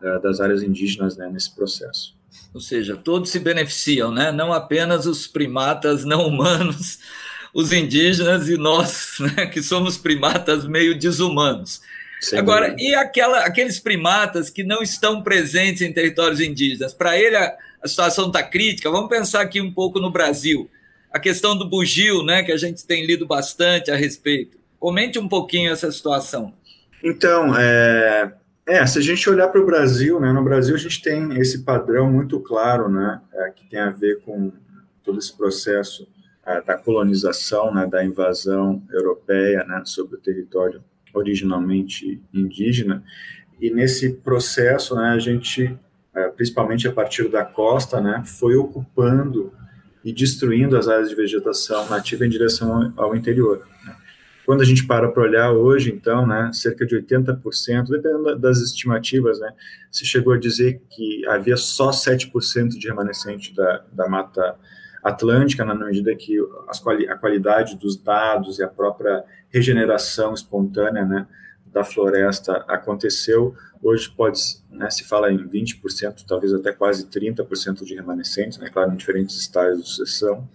é, 0.02 0.20
das 0.20 0.40
áreas 0.40 0.62
indígenas 0.62 1.18
né, 1.18 1.30
nesse 1.30 1.54
processo. 1.56 2.15
Ou 2.54 2.62
seja, 2.62 2.96
todos 2.96 3.30
se 3.30 3.40
beneficiam, 3.40 4.12
né? 4.12 4.32
não 4.32 4.54
apenas 4.54 5.06
os 5.06 5.28
primatas 5.28 6.06
não 6.06 6.26
humanos, 6.26 7.00
os 7.54 7.72
indígenas 7.72 8.48
e 8.50 8.58
nós, 8.58 9.18
né, 9.36 9.46
que 9.46 9.62
somos 9.62 9.98
primatas 9.98 10.66
meio 10.66 10.98
desumanos. 10.98 11.82
Sem 12.22 12.40
Agora, 12.40 12.76
e 12.78 12.96
aquela, 12.96 13.40
aqueles 13.40 13.80
primatas 13.80 14.50
que 14.50 14.64
não 14.64 14.82
estão 14.82 15.22
presentes 15.22 15.82
em 15.82 15.94
territórios 15.94 16.40
indígenas? 16.40 16.94
Para 16.94 17.18
ele, 17.18 17.36
a, 17.36 17.56
a 17.84 17.88
situação 17.88 18.28
está 18.28 18.42
crítica. 18.42 18.90
Vamos 18.90 19.10
pensar 19.10 19.42
aqui 19.42 19.62
um 19.62 19.72
pouco 19.72 20.00
no 20.00 20.12
Brasil. 20.12 20.70
A 21.14 21.20
questão 21.20 21.58
do 21.58 21.70
bugio, 21.70 22.24
né, 22.24 22.42
que 22.44 22.52
a 22.52 22.58
gente 22.58 22.86
tem 22.86 23.06
lido 23.06 23.28
bastante 23.28 23.92
a 23.92 23.96
respeito. 23.96 24.58
Comente 24.80 25.20
um 25.20 25.28
pouquinho 25.28 25.72
essa 25.72 25.92
situação. 25.92 26.54
Então, 27.04 27.56
é, 27.58 28.34
é 28.68 28.86
se 28.86 28.98
a 28.98 29.02
gente 29.02 29.30
olhar 29.30 29.48
para 29.50 29.62
o 29.62 29.66
Brasil, 29.66 30.20
né, 30.20 30.32
no 30.32 30.44
Brasil 30.44 30.74
a 30.74 30.80
gente 30.80 31.02
tem 31.02 31.40
esse 31.40 31.64
padrão 31.64 32.12
muito 32.12 32.40
claro, 32.40 32.90
né, 32.90 33.22
é, 33.34 33.52
que 33.52 33.70
tem 33.70 33.80
a 33.80 33.92
ver 33.92 34.22
com 34.22 34.52
todo 35.04 35.20
esse 35.20 35.36
processo 35.38 36.08
é, 36.44 36.62
da 36.62 36.76
colonização, 36.76 37.74
né, 37.74 37.86
da 37.86 38.04
invasão 38.04 38.82
europeia 38.92 39.64
né, 39.66 39.84
sobre 39.86 40.16
o 40.16 40.20
território 40.20 40.84
originalmente 41.14 42.20
indígena, 42.34 43.04
e 43.62 43.70
nesse 43.70 44.14
processo, 44.14 44.96
né, 44.96 45.12
a 45.12 45.20
gente, 45.20 45.78
é, 46.14 46.28
principalmente 46.30 46.88
a 46.88 46.92
partir 46.92 47.30
da 47.30 47.46
costa, 47.46 48.02
né, 48.02 48.24
foi 48.26 48.56
ocupando 48.56 49.54
e 50.04 50.12
destruindo 50.12 50.78
as 50.78 50.88
áreas 50.88 51.10
de 51.10 51.16
vegetação 51.16 51.88
nativa 51.90 52.26
em 52.26 52.30
direção 52.30 52.94
ao 52.98 53.16
interior. 53.16 53.66
Né. 53.86 53.96
Quando 54.46 54.62
a 54.62 54.66
gente 54.66 54.86
para 54.86 55.10
para 55.10 55.24
olhar 55.24 55.52
hoje, 55.52 55.92
então, 55.92 56.28
né, 56.28 56.52
cerca 56.54 56.86
de 56.86 56.96
80%, 56.96 57.90
dependendo 57.90 58.38
das 58.38 58.60
estimativas, 58.60 59.40
né, 59.40 59.52
se 59.92 60.06
chegou 60.06 60.34
a 60.34 60.38
dizer 60.38 60.82
que 60.90 61.26
havia 61.28 61.58
só 61.58 61.90
7% 61.90 62.78
de 62.78 62.88
remanescente 62.88 63.56
da, 63.56 63.84
da 63.92 64.08
mata 64.08 64.56
atlântica, 65.04 65.66
na 65.66 65.76
medida 65.76 66.16
que 66.16 66.38
as, 66.68 66.84
a 67.10 67.16
qualidade 67.16 67.76
dos 67.78 67.96
dados 67.96 68.60
e 68.60 68.64
a 68.64 68.68
própria 68.68 69.24
regeneração 69.50 70.34
espontânea 70.34 71.06
né, 71.06 71.28
da 71.66 71.84
floresta 71.84 72.64
aconteceu. 72.68 73.56
Hoje 73.82 74.10
pode, 74.10 74.40
né, 74.70 74.90
se 74.90 75.04
fala 75.04 75.32
em 75.32 75.48
20%, 75.48 76.24
talvez 76.28 76.54
até 76.54 76.72
quase 76.72 77.08
30% 77.08 77.84
de 77.84 77.96
remanescentes, 77.96 78.58
né, 78.58 78.70
claro, 78.72 78.94
em 78.94 78.96
diferentes 78.96 79.36
estágios 79.38 79.84
de 79.84 79.90
sucessão. 79.90 80.48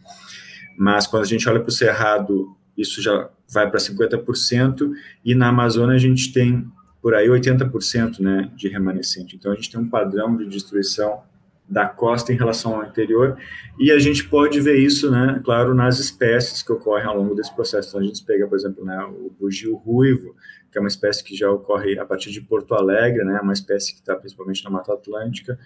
Mas 0.76 1.06
quando 1.06 1.24
a 1.24 1.26
gente 1.26 1.48
olha 1.48 1.60
para 1.60 1.68
o 1.68 1.72
Cerrado, 1.72 2.56
isso 2.80 3.02
já 3.02 3.28
vai 3.52 3.68
para 3.68 3.78
50%, 3.78 4.92
e 5.24 5.34
na 5.34 5.48
Amazônia 5.48 5.96
a 5.96 5.98
gente 5.98 6.32
tem 6.32 6.66
por 7.02 7.14
aí 7.14 7.28
80% 7.28 8.20
né, 8.20 8.50
de 8.54 8.68
remanescente. 8.68 9.36
Então 9.36 9.52
a 9.52 9.54
gente 9.54 9.70
tem 9.70 9.80
um 9.80 9.88
padrão 9.88 10.36
de 10.36 10.46
destruição 10.46 11.22
da 11.68 11.86
costa 11.86 12.32
em 12.32 12.36
relação 12.36 12.74
ao 12.74 12.84
interior, 12.84 13.38
e 13.78 13.92
a 13.92 13.98
gente 13.98 14.28
pode 14.28 14.60
ver 14.60 14.76
isso, 14.78 15.08
né, 15.08 15.40
claro, 15.44 15.72
nas 15.72 16.00
espécies 16.00 16.62
que 16.62 16.72
ocorrem 16.72 17.06
ao 17.06 17.16
longo 17.16 17.34
desse 17.34 17.54
processo. 17.54 17.90
Então, 17.90 18.00
a 18.00 18.04
gente 18.04 18.24
pega, 18.24 18.46
por 18.48 18.58
exemplo, 18.58 18.84
né, 18.84 18.98
o 19.04 19.30
bugio 19.38 19.76
ruivo, 19.76 20.34
que 20.72 20.78
é 20.78 20.80
uma 20.80 20.88
espécie 20.88 21.22
que 21.22 21.36
já 21.36 21.48
ocorre 21.48 21.96
a 21.96 22.04
partir 22.04 22.32
de 22.32 22.40
Porto 22.40 22.74
Alegre, 22.74 23.24
né, 23.24 23.38
uma 23.40 23.52
espécie 23.52 23.92
que 23.92 24.00
está 24.00 24.16
principalmente 24.16 24.64
na 24.64 24.70
Mata 24.70 24.92
Atlântica, 24.92 25.56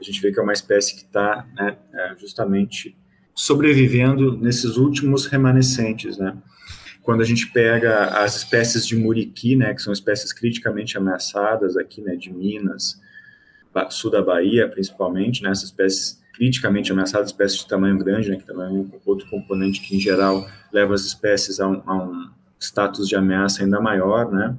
a 0.00 0.02
gente 0.02 0.20
vê 0.22 0.32
que 0.32 0.40
é 0.40 0.42
uma 0.42 0.54
espécie 0.54 0.96
que 0.96 1.02
está 1.02 1.46
né, 1.54 1.76
é, 1.92 2.16
justamente 2.16 2.96
sobrevivendo 3.40 4.36
nesses 4.36 4.76
últimos 4.76 5.24
remanescentes, 5.24 6.18
né. 6.18 6.36
Quando 7.00 7.22
a 7.22 7.24
gente 7.24 7.50
pega 7.50 8.04
as 8.22 8.36
espécies 8.36 8.86
de 8.86 8.94
muriqui, 8.94 9.56
né, 9.56 9.72
que 9.72 9.80
são 9.80 9.94
espécies 9.94 10.30
criticamente 10.30 10.98
ameaçadas 10.98 11.74
aqui, 11.74 12.02
né, 12.02 12.16
de 12.16 12.30
Minas, 12.30 13.00
sul 13.88 14.10
da 14.10 14.20
Bahia, 14.20 14.68
principalmente, 14.68 15.42
né, 15.42 15.52
essas 15.52 15.70
espécies 15.70 16.20
criticamente 16.34 16.92
ameaçadas, 16.92 17.28
espécies 17.28 17.60
de 17.60 17.66
tamanho 17.66 17.96
grande, 17.96 18.28
né, 18.28 18.36
que 18.36 18.44
também 18.44 18.66
é 18.66 18.68
um 18.68 18.90
outro 19.06 19.26
componente 19.30 19.80
que, 19.80 19.96
em 19.96 20.00
geral, 20.00 20.46
leva 20.70 20.92
as 20.92 21.06
espécies 21.06 21.60
a 21.60 21.66
um, 21.66 21.82
a 21.86 21.96
um 21.96 22.28
status 22.60 23.08
de 23.08 23.16
ameaça 23.16 23.62
ainda 23.62 23.80
maior, 23.80 24.30
né, 24.30 24.54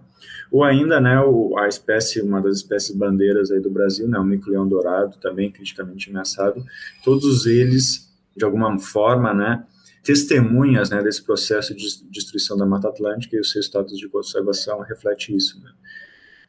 ou 0.52 0.64
ainda, 0.64 1.00
né, 1.00 1.22
o, 1.22 1.56
a 1.56 1.68
espécie, 1.68 2.20
uma 2.20 2.42
das 2.42 2.58
espécies 2.58 2.96
bandeiras 2.96 3.52
aí 3.52 3.60
do 3.60 3.70
Brasil, 3.70 4.08
né, 4.08 4.18
o 4.18 4.24
mico-leão 4.24 4.68
dourado, 4.68 5.18
também 5.18 5.52
criticamente 5.52 6.10
ameaçado, 6.10 6.66
todos 7.04 7.46
eles, 7.46 8.11
de 8.36 8.46
alguma 8.46 8.78
forma, 8.80 9.34
né, 9.34 9.64
testemunhas, 10.04 10.90
né, 10.90 11.02
desse 11.04 11.24
processo 11.24 11.76
de 11.76 11.86
destruição 12.10 12.58
da 12.58 12.66
Mata 12.66 12.90
Atlântica 12.90 13.36
e 13.36 13.40
o 13.40 13.46
seu 13.46 13.62
status 13.62 13.98
de 13.98 14.08
conservação 14.08 14.80
reflete 14.82 15.36
isso, 15.36 15.62
né. 15.62 15.72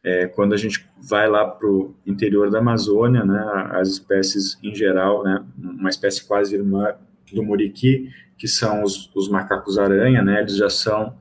É, 0.05 0.27
quando 0.27 0.53
a 0.53 0.57
gente 0.57 0.85
vai 1.01 1.29
lá 1.29 1.47
para 1.47 1.69
o 1.69 1.95
interior 2.05 2.51
da 2.51 2.59
Amazônia, 2.59 3.25
né, 3.25 3.71
as 3.71 3.89
espécies 3.89 4.59
em 4.63 4.75
geral, 4.75 5.23
né, 5.23 5.45
uma 5.57 5.91
espécie 5.91 6.25
quase 6.25 6.57
irmã 6.57 6.95
do 7.33 7.43
muriqui, 7.43 8.11
que 8.37 8.49
são 8.49 8.83
os, 8.83 9.09
os 9.15 9.29
macacos-aranha, 9.29 10.21
né, 10.23 10.41
eles 10.41 10.57
já 10.57 10.69
são, 10.69 11.17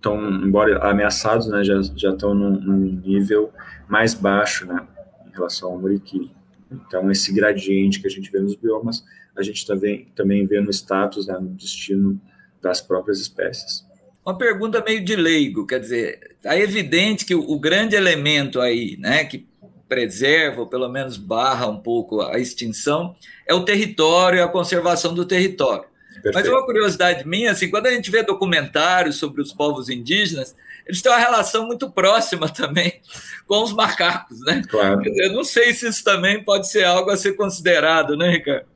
tão, 0.00 0.20
embora 0.44 0.78
ameaçados, 0.88 1.48
né, 1.48 1.64
já, 1.64 1.80
já 1.96 2.10
estão 2.10 2.34
num, 2.34 2.60
num 2.60 3.00
nível 3.04 3.52
mais 3.88 4.14
baixo 4.14 4.66
né, 4.66 4.86
em 5.26 5.30
relação 5.32 5.72
ao 5.72 5.80
muriqui. 5.80 6.30
Então, 6.70 7.10
esse 7.10 7.32
gradiente 7.32 8.00
que 8.00 8.06
a 8.06 8.10
gente 8.10 8.30
vê 8.30 8.38
nos 8.38 8.54
biomas, 8.54 9.04
a 9.36 9.42
gente 9.42 9.66
também, 9.66 10.08
também 10.14 10.46
vê 10.46 10.60
no 10.60 10.70
status, 10.70 11.26
né, 11.26 11.34
no 11.34 11.50
destino 11.50 12.20
das 12.62 12.80
próprias 12.80 13.20
espécies. 13.20 13.84
Uma 14.24 14.38
pergunta 14.38 14.82
meio 14.82 15.04
de 15.04 15.16
leigo, 15.16 15.66
quer 15.66 15.80
dizer, 15.80 16.36
é 16.44 16.58
evidente 16.58 17.26
que 17.26 17.34
o, 17.34 17.40
o 17.40 17.58
grande 17.58 17.94
elemento 17.94 18.60
aí, 18.60 18.96
né, 18.98 19.24
que 19.24 19.46
preserva, 19.88 20.62
ou 20.62 20.66
pelo 20.66 20.88
menos 20.88 21.16
barra 21.16 21.68
um 21.68 21.78
pouco 21.78 22.22
a 22.22 22.38
extinção, 22.38 23.14
é 23.46 23.54
o 23.54 23.64
território 23.64 24.38
e 24.38 24.42
a 24.42 24.48
conservação 24.48 25.12
do 25.14 25.24
território. 25.24 25.84
Perfeito. 26.14 26.34
Mas 26.34 26.48
uma 26.48 26.64
curiosidade 26.64 27.28
minha, 27.28 27.50
assim, 27.50 27.68
quando 27.68 27.86
a 27.86 27.90
gente 27.90 28.10
vê 28.10 28.22
documentários 28.22 29.16
sobre 29.16 29.42
os 29.42 29.52
povos 29.52 29.90
indígenas, 29.90 30.56
eles 30.86 31.02
têm 31.02 31.12
uma 31.12 31.18
relação 31.18 31.66
muito 31.66 31.90
próxima 31.90 32.48
também 32.48 33.00
com 33.46 33.62
os 33.62 33.72
macacos, 33.72 34.40
né? 34.40 34.62
Claro. 34.68 35.02
Eu 35.04 35.32
não 35.32 35.44
sei 35.44 35.74
se 35.74 35.86
isso 35.86 36.02
também 36.02 36.42
pode 36.42 36.70
ser 36.70 36.84
algo 36.84 37.10
a 37.10 37.16
ser 37.16 37.34
considerado, 37.34 38.16
né, 38.16 38.30
Ricardo? 38.30 38.66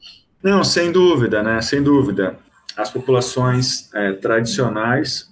Não, 0.42 0.62
sem 0.62 0.92
dúvida, 0.92 1.42
né? 1.42 1.61
Sem 1.61 1.83
dúvida. 1.83 2.38
As 2.76 2.90
populações 2.90 3.92
é, 3.95 4.12
tradicionais 4.12 5.28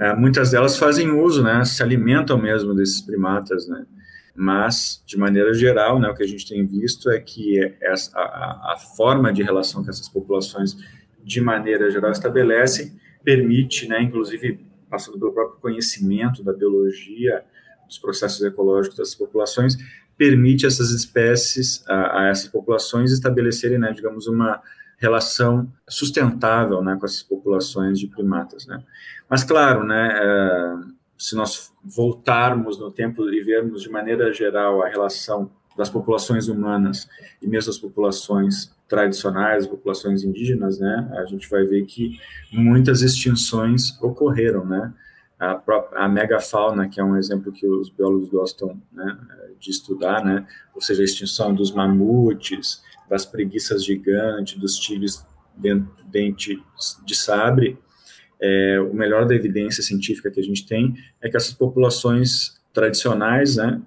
é, 0.00 0.14
muitas 0.14 0.50
delas 0.50 0.76
fazem 0.76 1.10
uso, 1.10 1.42
né, 1.42 1.64
se 1.64 1.82
alimentam 1.82 2.36
mesmo 2.36 2.74
desses 2.74 3.00
primatas, 3.00 3.66
né, 3.66 3.86
mas, 4.34 5.02
de 5.06 5.16
maneira 5.16 5.52
geral, 5.54 5.98
né, 5.98 6.08
o 6.08 6.14
que 6.14 6.22
a 6.22 6.26
gente 6.26 6.46
tem 6.46 6.64
visto 6.66 7.10
é 7.10 7.18
que 7.18 7.58
essa, 7.80 8.16
a, 8.18 8.74
a 8.74 8.76
forma 8.96 9.32
de 9.32 9.42
relação 9.42 9.82
que 9.82 9.90
essas 9.90 10.08
populações, 10.08 10.76
de 11.24 11.40
maneira 11.40 11.90
geral, 11.90 12.12
estabelecem, 12.12 12.92
permite, 13.24 13.88
né, 13.88 14.02
inclusive, 14.02 14.60
passando 14.88 15.18
pelo 15.18 15.32
próprio 15.32 15.60
conhecimento 15.60 16.44
da 16.44 16.52
biologia, 16.52 17.42
dos 17.86 17.98
processos 17.98 18.42
ecológicos 18.42 18.96
dessas 18.96 19.14
populações, 19.14 19.76
permite 20.18 20.66
essas 20.66 20.90
espécies, 20.90 21.84
a, 21.88 22.22
a 22.22 22.28
essas 22.28 22.48
populações 22.48 23.12
estabelecerem, 23.12 23.78
né, 23.78 23.92
digamos, 23.92 24.26
uma 24.26 24.60
relação 24.98 25.72
sustentável 25.88 26.82
né, 26.82 26.96
com 26.98 27.06
essas 27.06 27.22
populações 27.22 28.00
de 28.00 28.08
primatas. 28.08 28.66
Né. 28.66 28.82
Mas, 29.30 29.44
claro, 29.44 29.84
né, 29.84 30.10
é, 30.20 30.74
se 31.16 31.36
nós 31.36 31.72
voltarmos 31.84 32.78
no 32.78 32.90
tempo 32.90 33.28
e 33.30 33.42
vermos 33.42 33.82
de 33.82 33.88
maneira 33.88 34.32
geral 34.32 34.82
a 34.82 34.88
relação 34.88 35.50
das 35.76 35.88
populações 35.88 36.48
humanas 36.48 37.08
e 37.40 37.46
mesmo 37.46 37.70
as 37.70 37.78
populações 37.78 38.74
tradicionais, 38.88 39.66
populações 39.66 40.24
indígenas, 40.24 40.80
né, 40.80 41.08
a 41.16 41.24
gente 41.26 41.48
vai 41.48 41.64
ver 41.64 41.84
que 41.84 42.18
muitas 42.52 43.02
extinções 43.02 43.96
ocorreram, 44.02 44.64
né, 44.64 44.92
a, 45.38 45.54
própria, 45.54 46.00
a 46.00 46.08
megafauna, 46.08 46.88
que 46.88 47.00
é 47.00 47.04
um 47.04 47.16
exemplo 47.16 47.52
que 47.52 47.66
os 47.66 47.88
biólogos 47.90 48.28
gostam 48.28 48.80
né, 48.92 49.16
de 49.58 49.70
estudar, 49.70 50.24
né, 50.24 50.46
ou 50.74 50.80
seja, 50.80 51.02
a 51.02 51.04
extinção 51.04 51.54
dos 51.54 51.72
mamutes, 51.72 52.82
das 53.08 53.24
preguiças 53.24 53.84
gigantes, 53.84 54.58
dos 54.58 54.76
tigres 54.76 55.26
dente 56.10 56.62
de 57.04 57.16
sabre, 57.16 57.78
é, 58.40 58.80
o 58.80 58.94
melhor 58.94 59.26
da 59.26 59.34
evidência 59.34 59.82
científica 59.82 60.30
que 60.30 60.40
a 60.40 60.44
gente 60.44 60.66
tem 60.66 60.94
é 61.20 61.28
que 61.28 61.36
essas 61.36 61.52
populações 61.52 62.60
tradicionais, 62.72 63.56
né, 63.56 63.80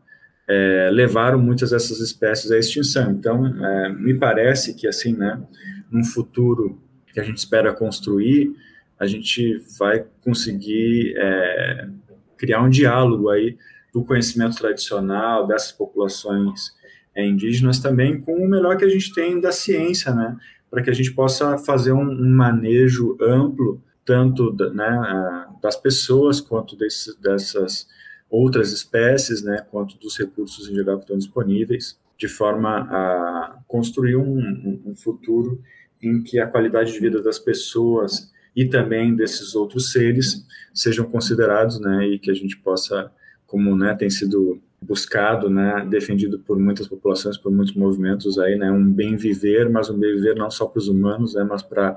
é, 0.47 0.89
levaram 0.91 1.39
muitas 1.39 1.69
dessas 1.71 1.99
espécies 1.99 2.51
à 2.51 2.57
extinção. 2.57 3.11
Então, 3.11 3.45
é, 3.65 3.89
me 3.89 4.13
parece 4.13 4.73
que, 4.73 4.87
assim, 4.87 5.13
né, 5.13 5.41
num 5.89 6.03
futuro 6.03 6.81
que 7.13 7.19
a 7.19 7.23
gente 7.23 7.37
espera 7.37 7.73
construir, 7.73 8.53
a 9.01 9.07
gente 9.07 9.57
vai 9.79 10.05
conseguir 10.23 11.15
é, 11.17 11.89
criar 12.37 12.61
um 12.61 12.69
diálogo 12.69 13.29
aí 13.29 13.57
do 13.91 14.05
conhecimento 14.05 14.55
tradicional 14.55 15.47
dessas 15.47 15.71
populações 15.71 16.71
é, 17.15 17.25
indígenas 17.25 17.79
também 17.79 18.21
com 18.21 18.35
o 18.35 18.47
melhor 18.47 18.77
que 18.77 18.85
a 18.85 18.87
gente 18.87 19.11
tem 19.11 19.41
da 19.41 19.51
ciência, 19.51 20.13
né, 20.13 20.37
para 20.69 20.83
que 20.83 20.91
a 20.91 20.93
gente 20.93 21.11
possa 21.13 21.57
fazer 21.57 21.91
um, 21.91 22.11
um 22.11 22.35
manejo 22.35 23.17
amplo 23.19 23.81
tanto 24.05 24.55
né, 24.71 25.47
das 25.63 25.75
pessoas 25.75 26.39
quanto 26.39 26.75
desse, 26.75 27.19
dessas 27.19 27.87
outras 28.29 28.71
espécies, 28.71 29.41
né, 29.41 29.65
quanto 29.71 29.97
dos 29.97 30.15
recursos 30.15 30.69
em 30.69 30.75
geral 30.75 30.97
que 30.97 31.05
estão 31.05 31.17
disponíveis, 31.17 31.99
de 32.19 32.27
forma 32.27 32.81
a 32.81 33.59
construir 33.67 34.15
um, 34.15 34.79
um 34.85 34.95
futuro 34.95 35.59
em 35.99 36.21
que 36.21 36.39
a 36.39 36.45
qualidade 36.45 36.93
de 36.93 36.99
vida 36.99 37.19
das 37.19 37.39
pessoas 37.39 38.31
e 38.55 38.65
também 38.65 39.15
desses 39.15 39.55
outros 39.55 39.91
seres 39.91 40.45
sejam 40.73 41.05
considerados, 41.05 41.79
né, 41.79 42.07
e 42.07 42.19
que 42.19 42.31
a 42.31 42.33
gente 42.33 42.57
possa, 42.57 43.11
como, 43.45 43.75
né, 43.75 43.93
tem 43.95 44.09
sido 44.09 44.61
buscado, 44.81 45.49
né, 45.49 45.85
defendido 45.89 46.39
por 46.39 46.57
muitas 46.57 46.87
populações, 46.87 47.37
por 47.37 47.51
muitos 47.51 47.75
movimentos 47.75 48.39
aí, 48.39 48.55
né, 48.57 48.71
um 48.71 48.91
bem 48.91 49.15
viver, 49.15 49.69
mas 49.69 49.89
um 49.89 49.97
bem 49.97 50.15
viver 50.15 50.35
não 50.35 50.49
só 50.49 50.65
para 50.65 50.79
os 50.79 50.87
humanos, 50.87 51.35
né, 51.35 51.43
mas 51.43 51.61
para 51.61 51.95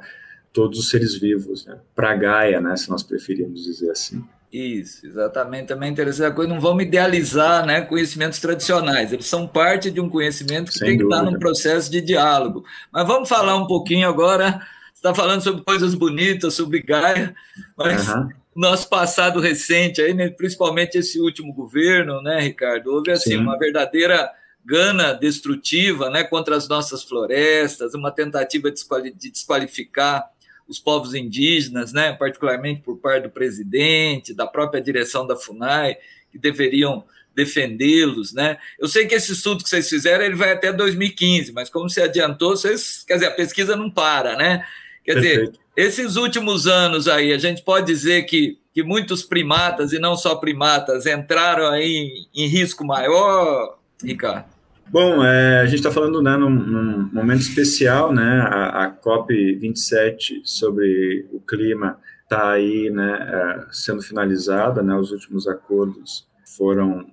todos 0.52 0.78
os 0.78 0.88
seres 0.88 1.18
vivos, 1.18 1.66
né, 1.66 1.78
para 1.94 2.10
a 2.12 2.14
Gaia, 2.14 2.60
né, 2.60 2.76
se 2.76 2.90
nós 2.90 3.02
preferirmos 3.02 3.64
dizer 3.64 3.90
assim. 3.90 4.22
Isso, 4.52 5.04
exatamente. 5.04 5.66
Também 5.66 5.88
é 5.88 5.92
interessante 5.92 6.28
a 6.28 6.30
coisa, 6.30 6.54
não 6.54 6.60
vamos 6.60 6.84
idealizar 6.84 7.66
né, 7.66 7.80
conhecimentos 7.80 8.38
tradicionais, 8.38 9.12
eles 9.12 9.26
são 9.26 9.48
parte 9.48 9.90
de 9.90 10.00
um 10.00 10.08
conhecimento 10.08 10.70
que 10.70 10.78
Sem 10.78 10.90
tem 10.90 10.98
que 10.98 11.02
estar 11.02 11.24
num 11.24 11.40
processo 11.40 11.90
de 11.90 12.00
diálogo. 12.00 12.64
Mas 12.92 13.04
vamos 13.04 13.28
falar 13.28 13.56
um 13.56 13.66
pouquinho 13.66 14.08
agora, 14.08 14.60
está 15.04 15.14
falando 15.14 15.42
sobre 15.42 15.62
coisas 15.62 15.94
bonitas, 15.94 16.54
sobre 16.54 16.80
Gaia, 16.80 17.36
mas 17.76 18.08
uhum. 18.08 18.30
nosso 18.56 18.88
passado 18.88 19.38
recente, 19.38 20.00
aí, 20.00 20.14
né, 20.14 20.30
principalmente 20.30 20.96
esse 20.96 21.20
último 21.20 21.52
governo, 21.52 22.22
né, 22.22 22.40
Ricardo, 22.40 22.86
houve 22.90 23.10
assim, 23.10 23.32
Sim. 23.32 23.36
uma 23.36 23.58
verdadeira 23.58 24.30
gana 24.64 25.12
destrutiva 25.12 26.08
né, 26.08 26.24
contra 26.24 26.56
as 26.56 26.66
nossas 26.66 27.02
florestas, 27.02 27.92
uma 27.92 28.10
tentativa 28.10 28.70
de 28.70 29.30
desqualificar 29.30 30.24
os 30.66 30.78
povos 30.78 31.12
indígenas, 31.12 31.92
né, 31.92 32.14
particularmente 32.14 32.80
por 32.80 32.96
parte 32.96 33.24
do 33.24 33.30
presidente, 33.30 34.32
da 34.32 34.46
própria 34.46 34.80
direção 34.80 35.26
da 35.26 35.36
FUNAI, 35.36 35.98
que 36.32 36.38
deveriam 36.38 37.04
defendê-los, 37.34 38.32
né? 38.32 38.58
Eu 38.78 38.86
sei 38.86 39.06
que 39.06 39.14
esse 39.14 39.32
estudo 39.32 39.64
que 39.64 39.68
vocês 39.68 39.88
fizeram 39.88 40.24
ele 40.24 40.36
vai 40.36 40.52
até 40.52 40.72
2015, 40.72 41.52
mas 41.52 41.68
como 41.68 41.90
se 41.90 42.00
adiantou, 42.00 42.56
vocês, 42.56 43.04
quer 43.04 43.14
dizer, 43.14 43.26
a 43.26 43.32
pesquisa 43.32 43.74
não 43.74 43.90
para, 43.90 44.36
né? 44.36 44.64
Quer 45.04 45.14
Perfeito. 45.14 45.52
dizer, 45.52 45.64
esses 45.76 46.16
últimos 46.16 46.66
anos 46.66 47.06
aí, 47.06 47.32
a 47.32 47.38
gente 47.38 47.62
pode 47.62 47.86
dizer 47.86 48.22
que, 48.22 48.58
que 48.72 48.82
muitos 48.82 49.22
primatas 49.22 49.92
e 49.92 49.98
não 49.98 50.16
só 50.16 50.36
primatas 50.36 51.06
entraram 51.06 51.68
aí 51.68 52.26
em, 52.34 52.44
em 52.44 52.48
risco 52.48 52.84
maior, 52.86 53.78
Ricardo? 54.02 54.54
Bom, 54.88 55.24
é, 55.24 55.60
a 55.60 55.66
gente 55.66 55.76
está 55.76 55.90
falando 55.90 56.22
né, 56.22 56.36
num, 56.36 56.50
num, 56.50 57.10
momento 57.12 57.40
especial, 57.40 58.12
né? 58.12 58.40
A, 58.48 58.84
a 58.84 58.90
COP27 58.92 60.42
sobre 60.44 61.26
o 61.32 61.40
clima 61.40 61.98
está 62.22 62.52
aí, 62.52 62.90
né, 62.90 63.18
é, 63.20 63.66
sendo 63.72 64.02
finalizada, 64.02 64.82
né? 64.82 64.94
Os 64.94 65.10
últimos 65.10 65.46
acordos 65.48 66.26
foram 66.56 67.06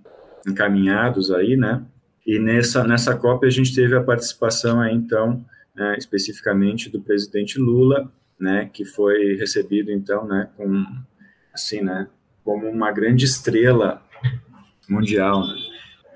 encaminhados 0.48 1.32
aí, 1.32 1.56
né? 1.56 1.82
E 2.26 2.40
nessa 2.40 2.84
nessa 2.84 3.16
COP 3.16 3.48
a 3.48 3.50
gente 3.50 3.74
teve 3.74 3.96
a 3.96 4.04
participação 4.04 4.80
aí, 4.80 4.94
então, 4.94 5.44
né, 5.76 5.96
especificamente 5.98 6.90
do 6.90 7.02
presidente 7.02 7.60
Lula, 7.60 8.12
né? 8.40 8.70
Que 8.72 8.84
foi 8.84 9.36
recebido 9.36 9.92
então, 9.92 10.26
né? 10.26 10.50
Com 10.58 10.84
assim, 11.54 11.82
né? 11.82 12.08
Como 12.44 12.68
uma 12.68 12.92
grande 12.92 13.26
estrela 13.26 14.04
mundial. 14.90 15.48
Né? 15.48 15.56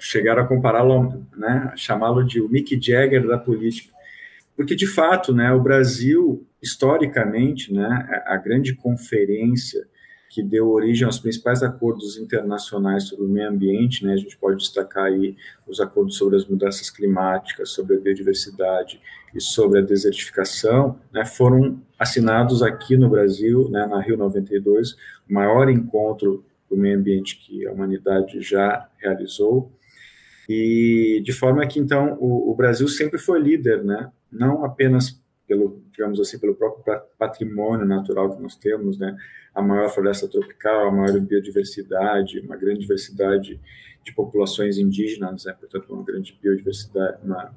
chegaram 0.06 0.44
a 0.44 0.48
compará-lo, 0.48 1.26
né, 1.36 1.74
chamá-lo 1.76 2.24
de 2.24 2.40
o 2.40 2.48
Mick 2.48 2.80
Jagger 2.80 3.26
da 3.26 3.38
política, 3.38 3.94
porque 4.56 4.76
de 4.76 4.86
fato, 4.86 5.34
né, 5.34 5.52
o 5.52 5.62
Brasil 5.62 6.48
historicamente, 6.62 7.74
né, 7.74 8.24
a 8.26 8.38
grande 8.38 8.76
conferência 8.76 9.88
que 10.36 10.44
deu 10.44 10.70
origem 10.70 11.06
aos 11.06 11.18
principais 11.18 11.64
acordos 11.64 12.18
internacionais 12.18 13.06
sobre 13.06 13.24
o 13.24 13.30
meio 13.30 13.48
ambiente, 13.48 14.04
né, 14.04 14.12
a 14.12 14.18
gente 14.18 14.36
pode 14.38 14.58
destacar 14.58 15.06
aí 15.06 15.38
os 15.66 15.80
acordos 15.80 16.18
sobre 16.18 16.36
as 16.36 16.46
mudanças 16.46 16.90
climáticas, 16.90 17.70
sobre 17.70 17.96
a 17.96 18.00
biodiversidade 18.02 19.00
e 19.34 19.40
sobre 19.40 19.80
a 19.80 19.82
desertificação, 19.82 21.00
né, 21.10 21.24
foram 21.24 21.82
assinados 21.98 22.62
aqui 22.62 22.98
no 22.98 23.10
Brasil, 23.10 23.70
né, 23.70 23.86
na 23.86 24.02
Rio 24.02 24.18
92, 24.18 24.98
o 25.30 25.34
maior 25.34 25.70
encontro 25.70 26.44
do 26.70 26.76
meio 26.76 27.00
ambiente 27.00 27.38
que 27.38 27.66
a 27.66 27.72
humanidade 27.72 28.42
já 28.42 28.90
realizou, 28.98 29.72
e 30.50 31.22
de 31.24 31.32
forma 31.32 31.66
que, 31.66 31.80
então, 31.80 32.18
o, 32.20 32.52
o, 32.52 32.56
Brasil 32.56 32.90
sempre 32.90 33.18
foi 33.18 33.40
líder, 33.40 33.84
né? 33.84 34.12
Não 34.32 34.64
apenas 34.64 35.20
pelo, 35.48 35.82
digamos 35.92 36.20
assim, 36.20 36.40
pelo 36.40 36.56
próprio 36.56 37.02
patrimônio 37.18 37.86
natural 37.86 38.36
que 38.36 38.42
nós 38.42 38.56
temos, 38.56 38.98
né? 38.98 39.16
A 39.54 39.62
maior 39.62 39.90
floresta 39.90 40.28
tropical, 40.28 40.88
a 40.88 40.92
maior 40.92 41.20
biodiversidade, 41.20 42.40
uma 42.40 42.58
grande 42.58 42.82
diversidade 42.82 43.60
de 44.04 44.14
populações 44.14 44.78
indígenas, 44.78 45.46
né? 45.46 45.54
Portanto, 45.54 45.94
uma 45.94 46.04
grande 46.04 46.38
biodiversidade, 46.42 47.18
uma 47.24 47.54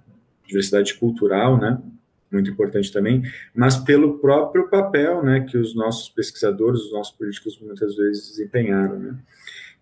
diversidade 0.46 0.94
cultural, 0.94 1.58
né? 1.58 1.80
Muito 2.30 2.50
importante 2.50 2.92
também, 2.92 3.22
mas 3.54 3.76
pelo 3.76 4.18
próprio 4.18 4.68
papel, 4.68 5.22
né? 5.22 5.40
Que 5.40 5.56
os 5.56 5.74
nossos 5.74 6.08
pesquisadores, 6.08 6.82
os 6.82 6.92
nossos 6.92 7.16
políticos 7.16 7.58
muitas 7.60 7.96
vezes 7.96 8.28
desempenharam, 8.30 8.98
né? 8.98 9.18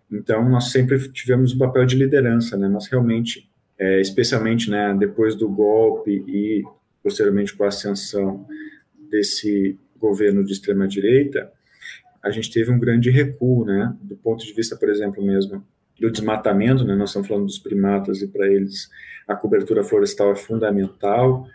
Então, 0.09 0.47
nós 0.47 0.71
sempre 0.71 0.97
tivemos 1.11 1.53
um 1.53 1.57
papel 1.57 1.85
de 1.85 1.97
liderança, 1.97 2.55
né? 2.57 2.69
Nós 2.69 2.87
realmente, 2.87 3.49
é, 3.77 3.99
especialmente, 3.99 4.69
né, 4.69 4.95
depois 4.97 5.35
do 5.35 5.49
golpe 5.49 6.23
e 6.25 6.63
posteriormente 7.07 7.55
com 7.55 7.63
a 7.63 7.69
ascensão 7.69 8.45
desse 9.09 9.79
governo 9.97 10.43
de 10.43 10.51
extrema 10.51 10.85
direita, 10.85 11.49
a 12.21 12.29
gente 12.29 12.51
teve 12.51 12.69
um 12.69 12.77
grande 12.77 13.09
recuo, 13.09 13.63
né? 13.63 13.95
Do 14.01 14.17
ponto 14.17 14.45
de 14.45 14.51
vista, 14.51 14.75
por 14.75 14.89
exemplo, 14.89 15.23
mesmo 15.23 15.65
do 15.97 16.11
desmatamento, 16.11 16.83
né? 16.83 16.97
Nós 16.97 17.11
estamos 17.11 17.29
falando 17.29 17.45
dos 17.45 17.59
primatas 17.59 18.21
e 18.21 18.27
para 18.27 18.45
eles 18.45 18.89
a 19.25 19.37
cobertura 19.37 19.85
florestal 19.85 20.33
é 20.33 20.35
fundamental. 20.35 21.47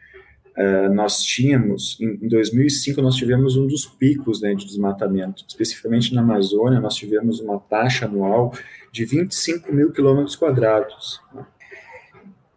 Uh, 0.57 0.93
nós 0.95 1.23
tínhamos, 1.23 1.99
em, 2.01 2.27
2005, 2.27 3.03
nós 3.03 3.17
tivemos 3.17 3.55
um 3.55 3.67
dos 3.67 3.85
picos 3.85 4.41
né, 4.41 4.55
de 4.55 4.67
desmatamento, 4.67 5.45
especificamente 5.47 6.15
na 6.15 6.23
Amazônia, 6.23 6.81
nós 6.81 6.95
tivemos 6.95 7.41
uma 7.41 7.59
taxa 7.59 8.07
anual 8.07 8.53
de 8.91 9.05
25 9.05 9.73
mil 9.73 9.93
quilômetros 9.93 10.37
quadrados. 10.37 11.21
Né. 11.35 11.45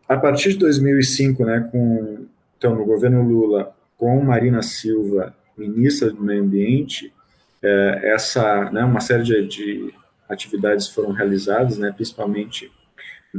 A 0.08 0.18
partir 0.18 0.50
de 0.50 0.60
2005, 0.60 1.46
né, 1.46 1.70
com, 1.72 2.28
então, 2.58 2.76
no 2.76 2.86
governo 2.86 3.22
Lula, 3.22 3.76
com 3.98 4.22
Marina 4.22 4.62
Silva, 4.62 5.36
ministra 5.58 6.12
do 6.12 6.22
Meio 6.22 6.44
Ambiente, 6.44 7.14
é, 7.62 8.12
essa, 8.14 8.70
né, 8.72 8.84
uma 8.84 9.00
série 9.00 9.24
de, 9.24 9.48
de 9.48 9.94
atividades 10.30 10.88
foram 10.88 11.12
realizadas, 11.12 11.78
né, 11.78 11.92
principalmente 11.92 12.72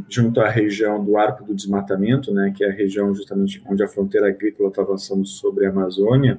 junto 0.09 0.41
à 0.41 0.49
região 0.49 1.03
do 1.03 1.17
Arco 1.17 1.45
do 1.45 1.55
Desmatamento, 1.55 2.33
né, 2.33 2.53
que 2.55 2.65
é 2.65 2.69
a 2.69 2.73
região 2.73 3.15
justamente 3.15 3.63
onde 3.67 3.83
a 3.83 3.89
fronteira 3.89 4.29
agrícola 4.29 4.69
está 4.69 4.83
avançando 4.83 5.27
sobre 5.27 5.67
a 5.67 5.71
Amazônia, 5.71 6.39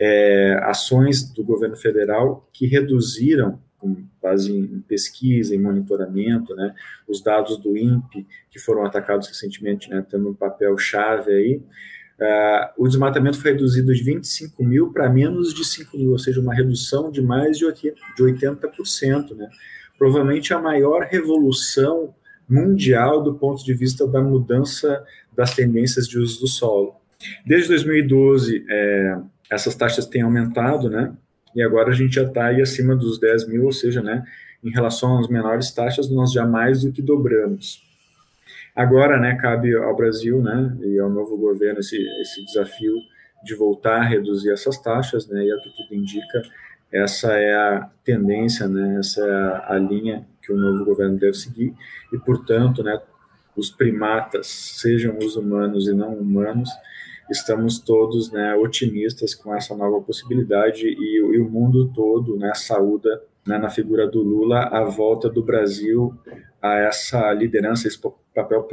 é, 0.00 0.58
ações 0.62 1.32
do 1.32 1.42
governo 1.42 1.76
federal 1.76 2.48
que 2.52 2.66
reduziram, 2.66 3.58
com 3.78 4.04
base 4.22 4.52
em 4.52 4.80
pesquisa, 4.80 5.54
em 5.54 5.58
monitoramento, 5.58 6.54
né, 6.54 6.74
os 7.06 7.22
dados 7.22 7.58
do 7.58 7.76
INPE, 7.76 8.26
que 8.50 8.58
foram 8.58 8.84
atacados 8.84 9.28
recentemente, 9.28 9.90
né, 9.90 10.04
tendo 10.08 10.30
um 10.30 10.34
papel 10.34 10.76
chave 10.78 11.32
aí, 11.32 11.62
uh, 12.20 12.82
o 12.82 12.88
desmatamento 12.88 13.40
foi 13.40 13.52
reduzido 13.52 13.94
de 13.94 14.02
25 14.02 14.64
mil 14.64 14.92
para 14.92 15.08
menos 15.08 15.54
de 15.54 15.64
5 15.64 15.96
mil, 15.96 16.12
ou 16.12 16.18
seja, 16.18 16.40
uma 16.40 16.54
redução 16.54 17.10
de 17.10 17.22
mais 17.22 17.58
de 17.58 17.66
80%, 18.18 19.34
né, 19.36 19.48
provavelmente 19.98 20.52
a 20.52 20.58
maior 20.58 21.02
revolução 21.02 22.14
mundial 22.48 23.22
do 23.22 23.34
ponto 23.34 23.64
de 23.64 23.74
vista 23.74 24.06
da 24.06 24.20
mudança 24.20 25.04
das 25.34 25.54
tendências 25.54 26.08
de 26.08 26.18
uso 26.18 26.40
do 26.40 26.46
solo. 26.46 26.94
Desde 27.44 27.68
2012, 27.68 28.64
é, 28.68 29.18
essas 29.50 29.74
taxas 29.74 30.06
têm 30.06 30.22
aumentado, 30.22 30.88
né? 30.88 31.14
E 31.56 31.62
agora 31.62 31.90
a 31.90 31.94
gente 31.94 32.14
já 32.14 32.22
está 32.22 32.46
aí 32.46 32.62
acima 32.62 32.94
dos 32.94 33.18
10 33.18 33.48
mil, 33.48 33.64
ou 33.64 33.72
seja, 33.72 34.00
né, 34.00 34.24
em 34.62 34.70
relação 34.70 35.18
às 35.18 35.26
menores 35.28 35.72
taxas, 35.72 36.08
nós 36.08 36.32
já 36.32 36.46
mais 36.46 36.82
do 36.82 36.92
que 36.92 37.02
dobramos. 37.02 37.82
Agora, 38.74 39.18
né, 39.18 39.34
cabe 39.34 39.74
ao 39.74 39.96
Brasil, 39.96 40.40
né, 40.40 40.76
e 40.82 40.98
ao 40.98 41.10
novo 41.10 41.36
governo 41.36 41.80
esse, 41.80 41.96
esse 42.20 42.44
desafio 42.44 42.94
de 43.42 43.54
voltar 43.54 44.02
a 44.02 44.04
reduzir 44.04 44.52
essas 44.52 44.78
taxas, 44.78 45.26
né, 45.26 45.44
e 45.44 45.50
é 45.50 45.56
o 45.56 45.60
que 45.60 45.70
tudo 45.76 45.94
indica, 45.94 46.42
essa 46.92 47.32
é 47.32 47.54
a 47.54 47.90
tendência, 48.04 48.68
né? 48.68 48.98
Essa 48.98 49.20
é 49.20 49.32
a, 49.32 49.74
a 49.74 49.78
linha 49.78 50.26
que 50.40 50.52
o 50.52 50.56
novo 50.56 50.84
governo 50.84 51.18
deve 51.18 51.34
seguir 51.34 51.74
e, 52.12 52.18
portanto, 52.18 52.82
né? 52.82 53.00
Os 53.56 53.70
primatas, 53.70 54.46
sejam 54.46 55.16
os 55.18 55.34
humanos 55.36 55.88
e 55.88 55.94
não 55.94 56.14
humanos, 56.14 56.70
estamos 57.30 57.78
todos 57.78 58.30
né, 58.30 58.54
otimistas 58.54 59.34
com 59.34 59.54
essa 59.54 59.74
nova 59.76 60.00
possibilidade 60.00 60.86
e, 60.86 61.16
e 61.16 61.40
o 61.40 61.48
mundo 61.50 61.90
todo 61.94 62.36
né, 62.36 62.52
saúda 62.54 63.22
né, 63.46 63.58
na 63.58 63.70
figura 63.70 64.06
do 64.06 64.22
Lula 64.22 64.68
a 64.72 64.84
volta 64.84 65.28
do 65.28 65.42
Brasil 65.42 66.14
a 66.60 66.74
essa 66.74 67.32
liderança, 67.32 67.86
esse 67.86 67.98
papel 68.34 68.68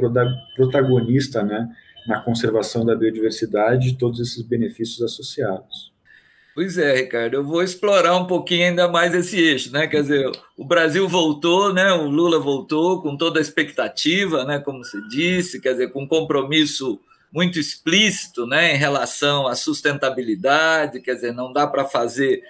protagonista 0.56 1.42
né, 1.42 1.68
na 2.06 2.20
conservação 2.20 2.84
da 2.84 2.94
biodiversidade 2.94 3.88
e 3.88 3.96
todos 3.96 4.20
esses 4.20 4.42
benefícios 4.42 5.02
associados. 5.02 5.94
Pois 6.54 6.78
é, 6.78 6.94
Ricardo, 6.94 7.34
eu 7.34 7.44
vou 7.44 7.64
explorar 7.64 8.16
um 8.16 8.28
pouquinho 8.28 8.68
ainda 8.68 8.86
mais 8.86 9.12
esse 9.12 9.36
eixo, 9.40 9.72
né? 9.72 9.88
Quer 9.88 10.02
dizer, 10.02 10.30
o 10.56 10.64
Brasil 10.64 11.08
voltou, 11.08 11.74
né? 11.74 11.92
O 11.92 12.08
Lula 12.08 12.38
voltou 12.38 13.02
com 13.02 13.16
toda 13.16 13.40
a 13.40 13.42
expectativa, 13.42 14.44
né? 14.44 14.60
Como 14.60 14.84
você 14.84 14.98
disse, 15.08 15.60
quer 15.60 15.72
dizer, 15.72 15.90
com 15.90 16.06
compromisso 16.06 17.00
muito 17.34 17.58
explícito, 17.58 18.46
né? 18.46 18.74
Em 18.74 18.78
relação 18.78 19.48
à 19.48 19.56
sustentabilidade, 19.56 21.00
quer 21.00 21.14
dizer, 21.14 21.34
não 21.34 21.52
dá 21.52 21.66
para 21.66 21.84
fazer 21.84 22.42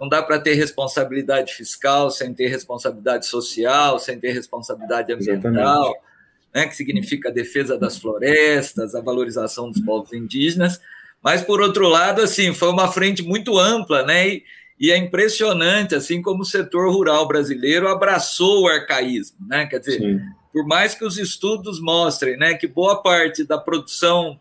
não 0.00 0.08
dá 0.08 0.22
para 0.22 0.38
ter 0.38 0.54
responsabilidade 0.54 1.52
fiscal 1.52 2.08
sem 2.08 2.32
ter 2.32 2.46
responsabilidade 2.46 3.26
social, 3.26 3.98
sem 3.98 4.16
ter 4.16 4.30
responsabilidade 4.30 5.12
ambiental, 5.12 5.92
né, 6.54 6.68
que 6.68 6.76
significa 6.76 7.30
a 7.30 7.32
defesa 7.32 7.76
das 7.76 7.98
florestas, 7.98 8.94
a 8.94 9.00
valorização 9.00 9.68
dos 9.68 9.80
povos 9.80 10.12
indígenas. 10.12 10.80
Mas, 11.20 11.42
por 11.42 11.60
outro 11.60 11.88
lado, 11.88 12.22
assim, 12.22 12.54
foi 12.54 12.70
uma 12.70 12.86
frente 12.86 13.24
muito 13.24 13.58
ampla, 13.58 14.04
né? 14.04 14.28
E, 14.28 14.44
e 14.78 14.92
é 14.92 14.96
impressionante, 14.96 15.96
assim, 15.96 16.22
como 16.22 16.42
o 16.42 16.46
setor 16.46 16.92
rural 16.92 17.26
brasileiro 17.26 17.88
abraçou 17.88 18.62
o 18.62 18.68
arcaísmo, 18.68 19.38
né? 19.48 19.66
Quer 19.66 19.80
dizer, 19.80 19.98
Sim. 19.98 20.20
Por 20.52 20.66
mais 20.66 20.94
que 20.94 21.04
os 21.04 21.18
estudos 21.18 21.80
mostrem 21.80 22.36
né, 22.36 22.54
que 22.54 22.66
boa 22.66 23.02
parte 23.02 23.44
da 23.44 23.58
produção 23.58 24.38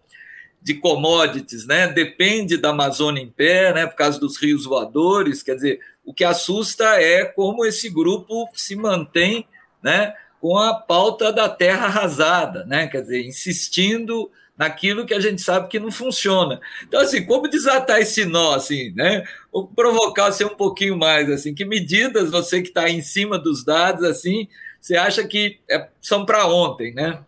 de 0.61 0.73
commodities, 0.73 1.65
né? 1.65 1.87
Depende 1.87 2.57
da 2.57 2.71
Amazônia 2.71 3.21
em 3.21 3.29
pé, 3.29 3.73
né? 3.73 3.87
Por 3.87 3.95
causa 3.95 4.19
dos 4.19 4.37
rios 4.37 4.65
voadores. 4.65 5.41
Quer 5.41 5.55
dizer, 5.55 5.79
o 6.03 6.13
que 6.13 6.25
assusta 6.25 7.01
é 7.01 7.23
como 7.23 7.65
esse 7.65 7.89
grupo 7.89 8.49
se 8.53 8.75
mantém, 8.75 9.47
né? 9.81 10.13
Com 10.41 10.57
a 10.57 10.73
pauta 10.73 11.31
da 11.31 11.47
terra 11.47 11.85
arrasada, 11.85 12.65
né? 12.65 12.87
Quer 12.87 13.01
dizer, 13.01 13.25
insistindo 13.25 14.29
naquilo 14.57 15.05
que 15.05 15.13
a 15.13 15.19
gente 15.19 15.41
sabe 15.41 15.69
que 15.69 15.79
não 15.79 15.91
funciona. 15.91 16.59
Então, 16.83 16.99
assim, 16.99 17.25
como 17.25 17.47
desatar 17.47 18.01
esse 18.01 18.25
nó, 18.25 18.55
assim, 18.55 18.91
né? 18.93 19.23
Ou 19.51 19.67
provocar 19.67 20.31
ser 20.33 20.45
um 20.45 20.55
pouquinho 20.55 20.97
mais, 20.97 21.29
assim, 21.29 21.53
que 21.53 21.63
medidas 21.63 22.31
você 22.31 22.61
que 22.61 22.69
está 22.69 22.89
em 22.89 23.01
cima 23.01 23.37
dos 23.37 23.63
dados, 23.63 24.03
assim, 24.03 24.49
você 24.87 24.95
acha 24.95 25.27
que 25.27 25.59
é, 25.69 25.89
são 26.01 26.25
para 26.25 26.47
ontem, 26.47 26.93
né? 26.93 27.19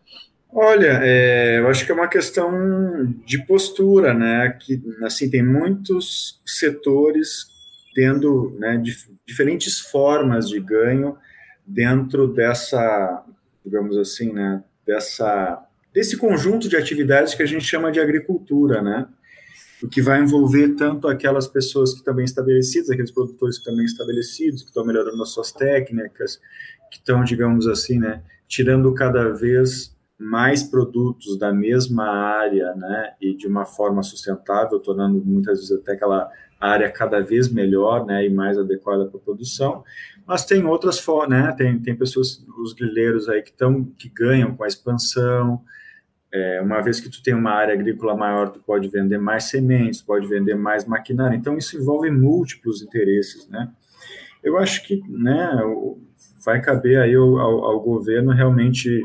Olha, 0.52 1.02
é, 1.04 1.60
eu 1.60 1.68
acho 1.68 1.86
que 1.86 1.92
é 1.92 1.94
uma 1.96 2.08
questão 2.08 3.14
de 3.26 3.46
postura, 3.46 4.14
né? 4.14 4.58
Que 4.62 4.82
assim 5.04 5.30
tem 5.30 5.44
muitos 5.44 6.42
setores 6.46 7.48
tendo 7.94 8.56
né, 8.58 8.78
dif 8.78 9.10
diferentes 9.28 9.80
formas 9.80 10.48
de 10.48 10.60
ganho 10.60 11.18
dentro 11.68 12.28
dessa, 12.30 13.26
digamos 13.64 13.98
assim, 13.98 14.32
né? 14.32 14.64
Dessa 14.88 15.62
desse 15.94 16.16
conjunto 16.16 16.70
de 16.70 16.78
atividades 16.78 17.34
que 17.34 17.44
a 17.44 17.46
gente 17.46 17.66
chama 17.66 17.92
de 17.92 18.00
agricultura, 18.00 18.82
né? 18.82 19.06
O 19.84 19.88
que 19.88 20.02
vai 20.02 20.22
envolver 20.22 20.76
tanto 20.76 21.08
aquelas 21.08 21.48
pessoas 21.48 21.94
que 21.94 22.14
bem 22.14 22.26
estabelecidas, 22.26 22.90
aqueles 22.90 23.12
produtores 23.12 23.58
que 23.60 23.70
bem 23.76 23.86
estabelecidos, 23.86 24.62
que 24.62 24.70
estão 24.70 24.86
melhorando 24.86 25.22
as 25.22 25.30
suas 25.30 25.52
técnicas, 25.52 26.40
que 26.90 26.98
estão, 26.98 27.24
digamos 27.24 27.68
assim, 27.68 28.00
né, 28.00 28.22
tirando 28.48 28.94
cada 28.94 29.30
vez 29.30 29.96
mais 30.18 30.62
produtos 30.62 31.40
da 31.40 31.54
mesma 31.54 32.10
área, 32.10 32.76
né, 32.76 33.14
e 33.22 33.34
de 33.34 33.48
uma 33.48 33.66
forma 33.66 34.04
sustentável, 34.04 34.78
tornando 34.80 35.24
muitas 35.24 35.60
vezes 35.60 35.72
até 35.72 35.94
aquela 35.94 36.30
área 36.60 36.92
cada 36.92 37.22
vez 37.22 37.50
melhor, 37.50 38.06
né, 38.06 38.26
e 38.26 38.30
mais 38.30 38.58
adequada 38.58 39.06
para 39.06 39.18
a 39.18 39.24
produção. 39.24 39.84
Mas 40.28 40.46
tem 40.46 40.66
outras 40.66 41.00
formas, 41.00 41.30
né, 41.30 41.56
tem, 41.58 41.80
tem 41.80 41.96
pessoas, 41.96 42.46
os 42.62 42.74
grileiros 42.74 43.30
aí 43.30 43.42
que 43.42 43.50
estão, 43.50 43.86
que 43.98 44.10
ganham 44.10 44.54
com 44.56 44.64
a 44.66 44.68
expansão, 44.68 45.62
é, 46.32 46.62
uma 46.62 46.82
vez 46.82 47.00
que 47.00 47.10
tu 47.10 47.24
tem 47.24 47.34
uma 47.34 47.52
área 47.52 47.74
agrícola 47.74 48.16
maior, 48.16 48.50
tu 48.50 48.60
pode 48.60 48.90
vender 48.90 49.18
mais 49.18 49.46
sementes, 49.46 50.02
pode 50.02 50.28
vender 50.28 50.56
mais 50.56 50.86
maquinário, 50.86 51.38
então 51.38 51.58
isso 51.58 51.78
envolve 51.78 52.12
múltiplos 52.12 52.82
interesses, 52.82 53.48
né. 53.48 53.72
Eu 54.44 54.58
acho 54.58 54.86
que, 54.86 55.02
né, 55.10 55.50
vai 56.44 56.62
caber 56.62 57.00
aí 57.00 57.16
ao, 57.16 57.38
ao, 57.38 57.66
ao 57.66 57.80
governo 57.82 58.32
realmente 58.32 59.02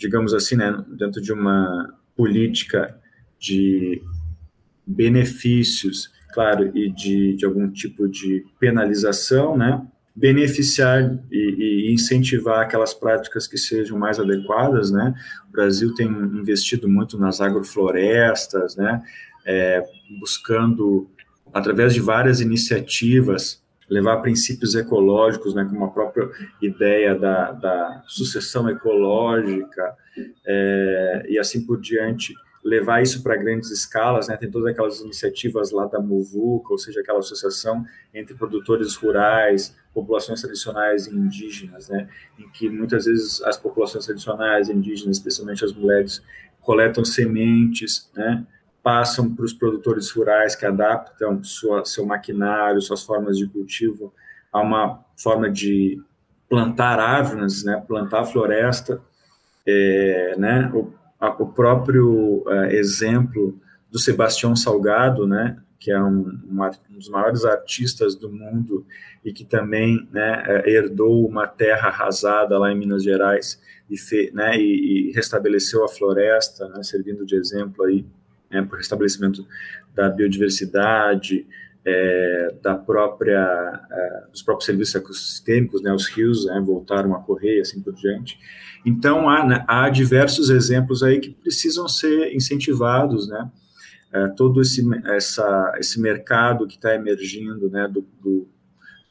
digamos 0.00 0.32
assim, 0.32 0.56
né, 0.56 0.82
dentro 0.96 1.20
de 1.20 1.30
uma 1.30 1.94
política 2.16 2.98
de 3.38 4.02
benefícios, 4.86 6.10
claro, 6.32 6.74
e 6.74 6.90
de, 6.90 7.36
de 7.36 7.44
algum 7.44 7.70
tipo 7.70 8.08
de 8.08 8.44
penalização, 8.58 9.56
né, 9.56 9.86
beneficiar 10.16 11.18
e, 11.30 11.88
e, 11.90 11.94
incentivar 11.94 12.60
aquelas 12.60 12.94
práticas 12.94 13.46
que 13.46 13.58
sejam 13.58 13.98
mais 13.98 14.18
adequadas, 14.18 14.90
né? 14.90 15.14
O 15.48 15.52
Brasil 15.52 15.94
tem 15.94 16.08
investido 16.08 16.88
muito 16.88 17.16
nas 17.16 17.40
agroflorestas, 17.40 18.76
né? 18.76 19.02
É, 19.46 19.82
buscando 20.18 21.08
através 21.54 21.94
de 21.94 22.00
várias 22.00 22.40
iniciativas 22.40 23.59
levar 23.90 24.18
princípios 24.18 24.76
ecológicos, 24.76 25.52
né, 25.52 25.66
como 25.68 25.84
a 25.84 25.90
própria 25.90 26.30
ideia 26.62 27.14
da, 27.14 27.50
da 27.50 28.04
sucessão 28.06 28.70
ecológica 28.70 29.96
é, 30.46 31.26
e 31.28 31.38
assim 31.38 31.66
por 31.66 31.80
diante, 31.80 32.32
levar 32.64 33.02
isso 33.02 33.22
para 33.22 33.36
grandes 33.36 33.70
escalas, 33.70 34.28
né, 34.28 34.36
tem 34.36 34.50
todas 34.50 34.70
aquelas 34.70 35.00
iniciativas 35.00 35.72
lá 35.72 35.86
da 35.86 35.98
MUVUCA, 35.98 36.72
ou 36.72 36.78
seja, 36.78 37.00
aquela 37.00 37.18
associação 37.18 37.84
entre 38.14 38.34
produtores 38.34 38.94
rurais, 38.94 39.74
populações 39.92 40.40
tradicionais 40.40 41.06
e 41.06 41.16
indígenas, 41.16 41.88
né, 41.88 42.08
em 42.38 42.48
que 42.50 42.68
muitas 42.68 43.06
vezes 43.06 43.42
as 43.42 43.56
populações 43.56 44.04
tradicionais 44.04 44.68
indígenas, 44.68 45.16
especialmente 45.16 45.64
as 45.64 45.72
mulheres, 45.72 46.22
coletam 46.60 47.04
sementes, 47.04 48.10
né, 48.14 48.46
passam 48.82 49.34
para 49.34 49.44
os 49.44 49.52
produtores 49.52 50.10
rurais 50.10 50.54
que 50.54 50.66
adaptam 50.66 51.42
sua, 51.42 51.84
seu 51.84 52.04
maquinário, 52.06 52.80
suas 52.80 53.02
formas 53.02 53.36
de 53.36 53.46
cultivo 53.46 54.12
a 54.52 54.60
uma 54.60 55.04
forma 55.16 55.50
de 55.50 56.00
plantar 56.48 56.98
árvores, 56.98 57.64
né, 57.64 57.82
plantar 57.86 58.24
floresta, 58.24 59.00
é, 59.66 60.34
né, 60.36 60.70
o, 60.74 60.92
a, 61.20 61.28
o 61.28 61.46
próprio 61.46 62.42
é, 62.48 62.74
exemplo 62.74 63.56
do 63.90 63.98
Sebastião 63.98 64.56
Salgado, 64.56 65.26
né, 65.26 65.58
que 65.78 65.90
é 65.90 66.02
um, 66.02 66.40
um, 66.50 66.70
dos 66.90 67.08
maiores 67.08 67.44
artistas 67.44 68.16
do 68.16 68.30
mundo 68.30 68.84
e 69.24 69.32
que 69.32 69.44
também 69.44 70.08
né, 70.10 70.42
é, 70.46 70.70
herdou 70.70 71.26
uma 71.26 71.46
terra 71.46 71.88
arrasada 71.88 72.58
lá 72.58 72.72
em 72.72 72.78
Minas 72.78 73.04
Gerais 73.04 73.60
e, 73.88 73.96
fe, 73.96 74.30
né, 74.34 74.56
e, 74.56 75.10
e 75.10 75.12
restabeleceu 75.12 75.84
a 75.84 75.88
floresta, 75.88 76.68
né, 76.68 76.82
servindo 76.82 77.24
de 77.24 77.36
exemplo 77.36 77.84
aí 77.84 78.04
né, 78.50 78.62
para 78.62 78.74
o 78.74 78.78
restabelecimento 78.78 79.46
da 79.94 80.08
biodiversidade, 80.08 81.46
é, 81.84 82.54
da 82.62 82.74
própria, 82.74 83.80
é, 83.90 84.30
dos 84.30 84.42
próprios 84.42 84.66
serviços 84.66 84.94
ecossistêmicos, 84.94 85.82
né, 85.82 85.92
os 85.92 86.08
rios 86.08 86.46
né, 86.46 86.60
voltaram 86.64 87.14
a 87.14 87.22
correr 87.22 87.58
e 87.58 87.60
assim 87.60 87.80
por 87.80 87.94
diante. 87.94 88.38
Então, 88.84 89.28
há, 89.28 89.46
né, 89.46 89.64
há 89.66 89.88
diversos 89.88 90.50
exemplos 90.50 91.02
aí 91.02 91.20
que 91.20 91.30
precisam 91.30 91.88
ser 91.88 92.34
incentivados, 92.34 93.28
né, 93.28 93.50
é, 94.12 94.28
todo 94.28 94.60
esse, 94.60 94.82
essa, 95.06 95.74
esse 95.78 96.00
mercado 96.00 96.66
que 96.66 96.74
está 96.74 96.94
emergindo, 96.94 97.70
né, 97.70 97.88
do, 97.88 98.06
do 98.20 98.48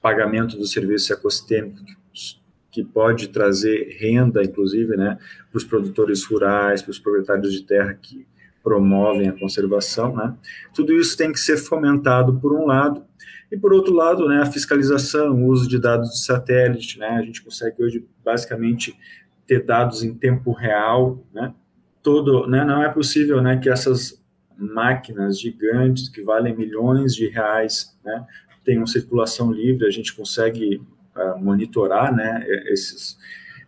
pagamento 0.01 0.57
dos 0.57 0.71
serviços 0.71 1.09
ecossistêmicos, 1.09 2.39
que 2.71 2.83
pode 2.83 3.29
trazer 3.29 3.97
renda, 3.99 4.43
inclusive, 4.43 4.95
né, 4.95 5.17
para 5.49 5.57
os 5.57 5.63
produtores 5.63 6.23
rurais, 6.23 6.81
para 6.83 6.91
os 6.91 6.99
proprietários 6.99 7.51
de 7.51 7.63
terra 7.63 7.93
que 7.99 8.27
promovem 8.63 9.27
a 9.27 9.33
conservação, 9.33 10.15
né? 10.15 10.35
Tudo 10.73 10.93
isso 10.93 11.15
tem 11.17 11.31
que 11.31 11.39
ser 11.39 11.57
fomentado 11.57 12.39
por 12.39 12.53
um 12.53 12.65
lado 12.65 13.03
e 13.51 13.57
por 13.57 13.73
outro 13.73 13.93
lado, 13.93 14.27
né, 14.27 14.41
a 14.41 14.45
fiscalização, 14.45 15.31
o 15.33 15.47
uso 15.47 15.67
de 15.67 15.79
dados 15.79 16.09
de 16.11 16.23
satélite, 16.23 16.99
né? 16.99 17.07
A 17.09 17.21
gente 17.21 17.41
consegue 17.41 17.83
hoje 17.83 18.05
basicamente 18.23 18.95
ter 19.47 19.65
dados 19.65 20.03
em 20.03 20.13
tempo 20.13 20.51
real, 20.51 21.25
né? 21.33 21.53
Todo, 22.03 22.47
né, 22.47 22.63
não 22.63 22.83
é 22.83 22.89
possível, 22.89 23.41
né, 23.41 23.57
que 23.57 23.69
essas 23.69 24.23
máquinas 24.57 25.39
gigantes 25.39 26.07
que 26.07 26.21
valem 26.21 26.55
milhões 26.55 27.13
de 27.13 27.27
reais, 27.27 27.97
né, 28.03 28.25
tenham 28.63 28.85
circulação 28.87 29.51
livre, 29.51 29.85
a 29.85 29.89
gente 29.89 30.15
consegue 30.15 30.81
uh, 31.15 31.37
monitorar, 31.43 32.15
né, 32.15 32.45
esses 32.67 33.17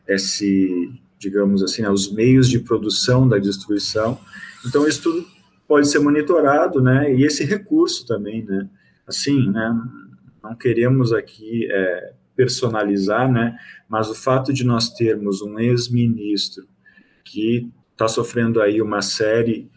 esse 0.07 0.91
digamos 1.21 1.61
assim, 1.61 1.83
né, 1.83 1.89
os 1.89 2.11
meios 2.11 2.49
de 2.49 2.59
produção 2.59 3.27
da 3.27 3.37
destruição 3.37 4.17
então, 4.65 4.87
isso 4.87 5.03
tudo 5.03 5.25
pode 5.67 5.87
ser 5.87 5.99
monitorado, 5.99 6.81
né? 6.81 7.13
E 7.13 7.23
esse 7.23 7.43
recurso 7.45 8.05
também, 8.05 8.43
né? 8.43 8.69
Assim, 9.07 9.49
né? 9.49 9.73
não 10.43 10.55
queremos 10.55 11.13
aqui 11.13 11.67
é, 11.71 12.13
personalizar, 12.35 13.31
né? 13.31 13.57
Mas 13.87 14.09
o 14.09 14.15
fato 14.15 14.51
de 14.51 14.65
nós 14.65 14.89
termos 14.89 15.41
um 15.41 15.59
ex-ministro 15.59 16.65
que 17.23 17.69
está 17.91 18.07
sofrendo 18.07 18.61
aí 18.61 18.81
uma 18.81 19.01
série 19.01 19.69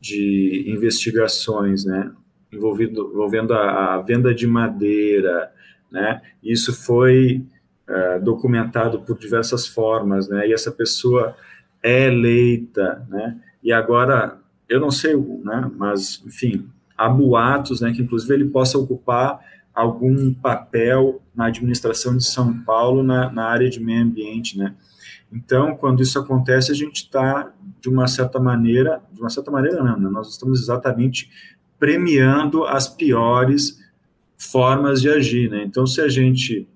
de 0.00 0.64
investigações, 0.66 1.84
né? 1.84 2.12
Envolvido, 2.52 3.10
envolvendo 3.12 3.52
a, 3.52 3.94
a 3.94 4.02
venda 4.02 4.34
de 4.34 4.46
madeira, 4.46 5.52
né? 5.90 6.20
Isso 6.42 6.72
foi 6.72 7.44
uh, 7.88 8.22
documentado 8.22 9.00
por 9.00 9.18
diversas 9.18 9.66
formas, 9.66 10.28
né? 10.28 10.48
E 10.48 10.52
essa 10.52 10.72
pessoa 10.72 11.36
é 11.82 12.06
eleita, 12.06 13.06
né? 13.08 13.40
E 13.68 13.72
agora 13.72 14.38
eu 14.66 14.80
não 14.80 14.90
sei, 14.90 15.14
né? 15.44 15.70
Mas 15.76 16.22
enfim, 16.24 16.70
há 16.96 17.06
boatos, 17.06 17.82
né? 17.82 17.92
Que 17.92 18.00
inclusive 18.00 18.32
ele 18.32 18.46
possa 18.46 18.78
ocupar 18.78 19.40
algum 19.74 20.32
papel 20.32 21.20
na 21.36 21.48
administração 21.48 22.16
de 22.16 22.24
São 22.24 22.62
Paulo 22.62 23.02
na, 23.02 23.30
na 23.30 23.44
área 23.44 23.68
de 23.68 23.78
meio 23.78 24.02
ambiente, 24.02 24.56
né? 24.56 24.74
Então, 25.30 25.76
quando 25.76 26.02
isso 26.02 26.18
acontece, 26.18 26.72
a 26.72 26.74
gente 26.74 27.02
está, 27.02 27.52
de 27.78 27.90
uma 27.90 28.06
certa 28.06 28.40
maneira, 28.40 29.02
de 29.12 29.20
uma 29.20 29.28
certa 29.28 29.50
maneira 29.50 29.84
não, 29.84 30.00
né? 30.00 30.08
nós 30.08 30.30
estamos 30.30 30.62
exatamente 30.62 31.30
premiando 31.78 32.64
as 32.64 32.88
piores 32.88 33.78
formas 34.38 35.02
de 35.02 35.10
agir, 35.10 35.50
né? 35.50 35.62
Então, 35.62 35.86
se 35.86 36.00
a 36.00 36.08
gente 36.08 36.66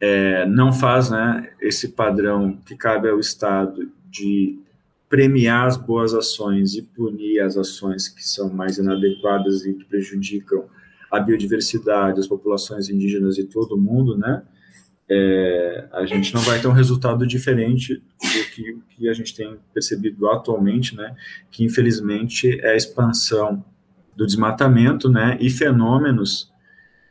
é, 0.00 0.44
não 0.46 0.72
faz, 0.72 1.10
né, 1.10 1.48
esse 1.60 1.90
padrão 1.90 2.58
que 2.66 2.74
cabe 2.74 3.08
ao 3.08 3.20
Estado 3.20 3.88
de 4.10 4.58
premiar 5.10 5.66
as 5.66 5.76
boas 5.76 6.14
ações 6.14 6.76
e 6.76 6.82
punir 6.82 7.40
as 7.40 7.56
ações 7.56 8.08
que 8.08 8.24
são 8.24 8.48
mais 8.48 8.78
inadequadas 8.78 9.66
e 9.66 9.74
que 9.74 9.84
prejudicam 9.84 10.66
a 11.10 11.18
biodiversidade, 11.18 12.20
as 12.20 12.28
populações 12.28 12.88
indígenas 12.88 13.36
e 13.36 13.44
todo 13.44 13.76
mundo, 13.76 14.16
né? 14.16 14.44
É, 15.10 15.88
a 15.92 16.06
gente 16.06 16.32
não 16.32 16.40
vai 16.42 16.60
ter 16.60 16.68
um 16.68 16.72
resultado 16.72 17.26
diferente 17.26 17.96
do 17.96 18.50
que, 18.54 18.78
que 18.90 19.08
a 19.08 19.12
gente 19.12 19.34
tem 19.34 19.58
percebido 19.74 20.30
atualmente, 20.30 20.94
né? 20.94 21.16
Que 21.50 21.64
infelizmente 21.64 22.60
é 22.60 22.70
a 22.70 22.76
expansão 22.76 23.64
do 24.16 24.24
desmatamento, 24.24 25.08
né? 25.08 25.36
E 25.40 25.50
fenômenos 25.50 26.52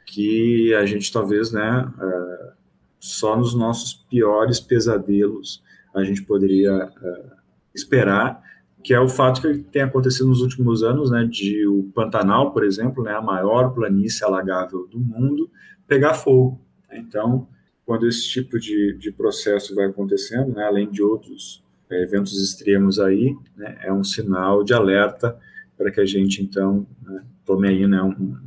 que 0.06 0.74
a 0.74 0.86
gente 0.86 1.12
talvez, 1.12 1.52
né? 1.52 1.92
É, 2.02 2.52
só 2.98 3.36
nos 3.36 3.54
nossos 3.54 3.94
piores 4.10 4.62
pesadelos 4.62 5.62
a 5.94 6.02
gente 6.06 6.22
poderia 6.22 6.90
é, 7.02 7.39
esperar 7.80 8.42
que 8.84 8.94
é 8.94 9.00
o 9.00 9.10
fato 9.10 9.42
que 9.42 9.58
tem 9.60 9.82
acontecido 9.82 10.28
nos 10.28 10.42
últimos 10.42 10.84
anos, 10.84 11.12
né, 11.12 11.26
de 11.26 11.68
o 11.68 11.84
Pantanal, 11.94 12.52
por 12.52 12.64
exemplo, 12.64 13.04
né, 13.04 13.14
a 13.14 13.22
maior 13.22 13.74
planície 13.74 14.24
alagável 14.24 14.88
do 14.88 15.00
mundo, 15.00 15.50
pegar 15.88 16.14
fogo. 16.14 16.62
Então, 16.92 17.48
quando 17.86 18.08
esse 18.08 18.28
tipo 18.28 18.60
de, 18.60 18.94
de 18.98 19.12
processo 19.12 19.76
vai 19.76 19.88
acontecendo, 19.88 20.54
né, 20.54 20.64
além 20.64 20.90
de 20.90 21.04
outros 21.04 21.64
é, 21.90 22.04
eventos 22.04 22.42
extremos 22.42 23.00
aí, 23.00 23.36
né, 23.56 23.78
é 23.84 23.92
um 23.92 24.04
sinal 24.04 24.64
de 24.64 24.74
alerta 24.74 25.38
para 25.78 25.92
que 25.92 26.00
a 26.00 26.06
gente, 26.06 26.42
então, 26.42 26.88
né, 27.04 27.24
tome 27.46 27.68
aí 27.68 27.86
né, 27.86 28.02
um, 28.02 28.38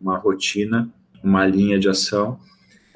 uma 0.00 0.16
rotina, 0.16 0.88
uma 1.22 1.46
linha 1.46 1.78
de 1.78 1.88
ação 1.88 2.38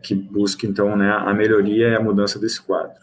que 0.02 0.14
busque, 0.14 0.66
então, 0.66 0.96
né, 0.96 1.10
a 1.10 1.34
melhoria 1.34 1.88
e 1.88 1.94
a 1.96 2.00
mudança 2.00 2.38
desse 2.38 2.62
quadro. 2.62 2.94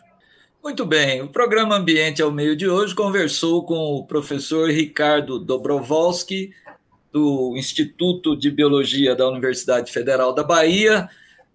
Muito 0.64 0.86
bem, 0.86 1.22
o 1.22 1.28
programa 1.28 1.76
Ambiente 1.76 2.22
ao 2.22 2.32
Meio 2.32 2.56
de 2.56 2.70
hoje 2.70 2.96
conversou 2.96 3.66
com 3.66 3.76
o 3.76 4.08
professor 4.08 4.70
Ricardo 4.70 5.38
Dobrovolski, 5.38 6.54
do 7.12 7.54
Instituto 7.58 8.34
de 8.34 8.50
Biologia 8.50 9.14
da 9.14 9.28
Universidade 9.28 9.92
Federal 9.92 10.34
da 10.34 10.42
Bahia. 10.42 11.10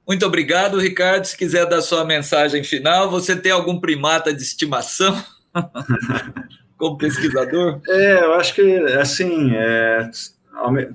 Muito 0.06 0.26
obrigado, 0.26 0.78
Ricardo. 0.78 1.24
Se 1.24 1.34
quiser 1.34 1.64
dar 1.64 1.80
sua 1.80 2.04
mensagem 2.04 2.62
final, 2.62 3.10
você 3.10 3.34
tem 3.34 3.50
algum 3.50 3.80
primata 3.80 4.30
de 4.30 4.42
estimação 4.42 5.18
como 6.76 6.98
pesquisador? 6.98 7.80
É, 7.88 8.24
eu 8.24 8.34
acho 8.34 8.54
que, 8.54 8.76
assim, 9.00 9.52
é, 9.54 10.10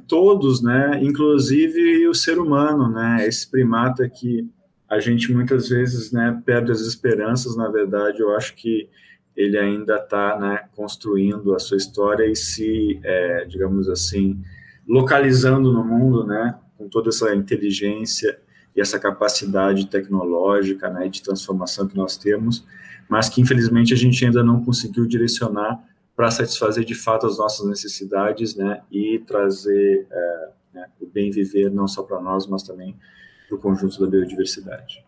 todos, 0.08 0.62
né, 0.62 1.00
inclusive 1.02 2.08
o 2.08 2.14
ser 2.14 2.38
humano, 2.38 2.90
né, 2.90 3.26
esse 3.28 3.50
primata 3.50 4.08
que 4.08 4.48
a 4.90 5.00
gente 5.00 5.34
muitas 5.34 5.70
vezes 5.70 6.12
né, 6.12 6.42
perde 6.46 6.72
as 6.72 6.82
esperanças, 6.82 7.56
na 7.56 7.70
verdade, 7.70 8.22
eu 8.22 8.36
acho 8.36 8.56
que 8.56 8.90
ele 9.36 9.58
ainda 9.58 9.96
está 9.96 10.38
né, 10.40 10.66
construindo 10.76 11.56
a 11.56 11.60
sua 11.60 11.78
história 11.78 12.26
e 12.26 12.36
se, 12.36 13.00
é, 13.04 13.46
digamos 13.46 13.90
assim, 13.90 14.40
localizando 14.88 15.72
no 15.72 15.84
mundo, 15.84 16.26
né, 16.26 16.56
com 16.78 16.88
toda 16.88 17.10
essa 17.10 17.34
inteligência 17.34 18.40
e 18.76 18.82
essa 18.82 19.00
capacidade 19.00 19.88
tecnológica 19.88 20.90
né, 20.90 21.08
de 21.08 21.22
transformação 21.22 21.88
que 21.88 21.96
nós 21.96 22.18
temos, 22.18 22.66
mas 23.10 23.30
que 23.30 23.42
infelizmente 23.42 23.94
a 23.94 23.98
gente 23.98 24.24
ainda 24.26 24.44
não 24.44 24.64
conseguiu 24.64 25.06
direcionar 25.06 25.84
para 26.16 26.30
satisfazer 26.30 26.84
de 26.84 26.94
fato 26.94 27.26
as 27.26 27.38
nossas 27.38 27.68
necessidades 27.68 28.56
né, 28.56 28.82
e 28.92 29.20
trazer 29.26 30.08
é, 30.12 30.50
né, 30.76 30.86
o 31.02 31.08
bem 31.08 31.32
viver 31.32 31.72
não 31.72 31.88
só 31.88 32.04
para 32.04 32.22
nós, 32.22 32.46
mas 32.46 32.64
também 32.64 32.94
para 32.94 33.23
o 33.56 33.60
conjunto 33.60 34.00
da 34.00 34.08
biodiversidade. 34.08 35.04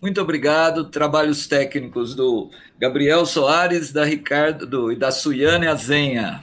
Muito 0.00 0.20
obrigado. 0.20 0.84
Trabalhos 0.86 1.46
técnicos 1.46 2.14
do 2.14 2.50
Gabriel 2.78 3.24
Soares, 3.24 3.92
da 3.92 4.04
Ricardo 4.04 4.66
do, 4.66 4.90
e 4.90 4.96
da 4.96 5.12
Suiane 5.12 5.68
Azenha. 5.68 6.42